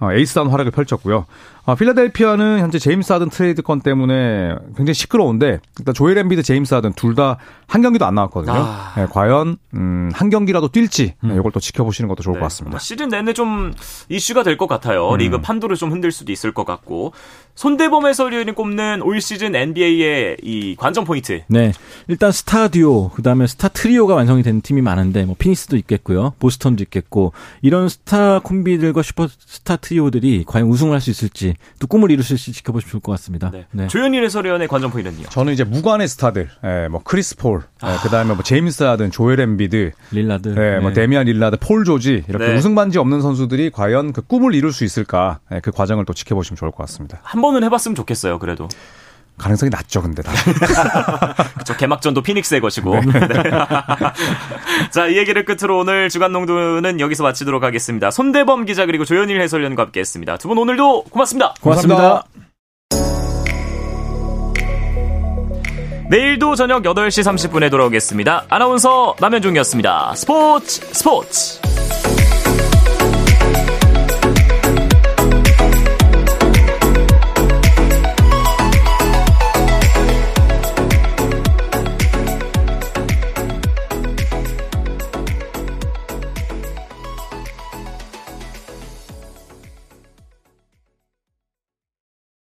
어, 0.00 0.12
에이스다운 0.12 0.48
활약을 0.50 0.72
펼쳤고요. 0.72 1.26
어, 1.64 1.74
필라델피아는 1.76 2.58
현재 2.58 2.78
제임스 2.80 3.12
하든 3.12 3.28
트레이드 3.30 3.62
건 3.62 3.80
때문에 3.80 4.56
굉장히 4.76 4.94
시끄러운데 4.94 5.60
일단 5.78 5.94
조엘 5.94 6.18
엠비드 6.18 6.42
제임스 6.42 6.74
하든 6.74 6.92
둘 6.94 7.14
다 7.14 7.38
한 7.72 7.80
경기도 7.80 8.04
안 8.04 8.14
나왔거든요. 8.14 8.52
아. 8.54 8.94
예, 8.98 9.06
과연 9.10 9.56
음, 9.74 10.10
한 10.12 10.28
경기라도 10.28 10.68
뛸지 10.68 11.14
예, 11.24 11.34
이걸 11.34 11.52
또 11.52 11.58
지켜보시는 11.60 12.06
것도 12.06 12.22
좋을 12.22 12.34
네, 12.34 12.40
것 12.40 12.44
같습니다. 12.46 12.78
시즌 12.78 13.08
내내 13.08 13.32
좀 13.32 13.72
이슈가 14.10 14.42
될 14.42 14.58
것 14.58 14.66
같아요. 14.66 15.16
리그 15.16 15.40
판도를 15.40 15.76
좀 15.76 15.90
흔들 15.90 16.12
수도 16.12 16.32
있을 16.32 16.52
것 16.52 16.66
같고 16.66 17.14
손대범 17.54 18.06
해설위원이 18.06 18.52
꼽는 18.52 19.00
올 19.00 19.22
시즌 19.22 19.54
NBA의 19.54 20.36
이 20.42 20.76
관전 20.76 21.04
포인트. 21.04 21.42
네. 21.48 21.72
일단 22.08 22.30
스타 22.30 22.68
듀오, 22.68 23.08
그 23.10 23.22
다음에 23.22 23.46
스타 23.46 23.68
트리오가 23.68 24.14
완성이 24.14 24.42
되는 24.42 24.60
팀이 24.62 24.80
많은데, 24.80 25.26
뭐, 25.26 25.36
피닉스도 25.38 25.76
있겠고요. 25.76 26.32
보스턴도 26.38 26.82
있겠고, 26.84 27.32
이런 27.60 27.90
스타 27.90 28.38
콤비들과 28.38 29.02
슈퍼 29.02 29.28
스타 29.28 29.76
트리오들이 29.76 30.44
과연 30.46 30.66
우승을 30.66 30.94
할 30.94 31.00
수 31.02 31.10
있을지, 31.10 31.51
또 31.78 31.86
꿈을 31.86 32.10
이룰지 32.10 32.52
지켜보시면 32.52 32.90
좋을 32.90 33.00
것 33.00 33.12
같습니다. 33.12 33.50
네. 33.50 33.66
네. 33.70 33.88
조현일 33.88 34.24
해설위원의 34.24 34.68
관전 34.68 34.90
포인트는요. 34.90 35.28
저는 35.28 35.52
이제 35.52 35.64
무관의 35.64 36.08
스타들, 36.08 36.48
예, 36.64 36.88
뭐 36.88 37.00
크리스 37.02 37.36
폴, 37.36 37.62
예, 37.84 37.86
아. 37.86 38.00
그다음에 38.02 38.34
뭐 38.34 38.42
제임스 38.42 38.82
하든, 38.82 39.10
조엘 39.10 39.40
엠비드, 39.40 39.92
릴라드. 40.10 40.54
예, 40.58 40.80
뭐 40.80 40.90
네. 40.90 40.94
데미안 40.94 41.26
릴라드, 41.26 41.56
폴 41.60 41.84
조지 41.84 42.24
이렇게 42.28 42.46
네. 42.46 42.56
우승 42.56 42.74
반지 42.74 42.98
없는 42.98 43.20
선수들이 43.20 43.70
과연 43.70 44.12
그 44.12 44.22
꿈을 44.22 44.54
이룰 44.54 44.72
수 44.72 44.84
있을까? 44.84 45.40
예, 45.52 45.60
그 45.60 45.70
과정을 45.70 46.04
또 46.04 46.12
지켜보시면 46.12 46.56
좋을 46.56 46.70
것 46.70 46.78
같습니다. 46.78 47.20
한 47.22 47.40
번은 47.42 47.64
해봤으면 47.64 47.94
좋겠어요. 47.94 48.38
그래도 48.38 48.68
가능성이 49.38 49.70
낮죠, 49.70 50.02
근데 50.02 50.22
다. 50.22 50.32
저 51.64 51.76
개막전도 51.76 52.22
피닉스의 52.22 52.60
것이고. 52.60 52.94
네. 53.00 53.12
자, 54.92 55.06
이 55.08 55.16
얘기를 55.16 55.44
끝으로 55.44 55.78
오늘 55.78 56.08
주간 56.08 56.32
농구는 56.32 57.00
여기서 57.00 57.22
마치도록 57.24 57.64
하겠습니다. 57.64 58.10
손대범 58.10 58.64
기자 58.66 58.86
그리고 58.86 59.04
조현일 59.04 59.40
해설위원과 59.40 59.84
함께했습니다. 59.84 60.36
두 60.36 60.48
분 60.48 60.58
오늘도 60.58 61.04
고맙습니다. 61.04 61.54
고맙습니다. 61.60 62.24
내일도 66.10 66.54
저녁 66.56 66.82
8시 66.82 67.22
30분에 67.50 67.70
돌아오겠습니다. 67.70 68.44
아나운서 68.50 69.14
남현종이었습니다. 69.18 70.12
스포츠 70.14 70.82
스포츠. 70.92 71.61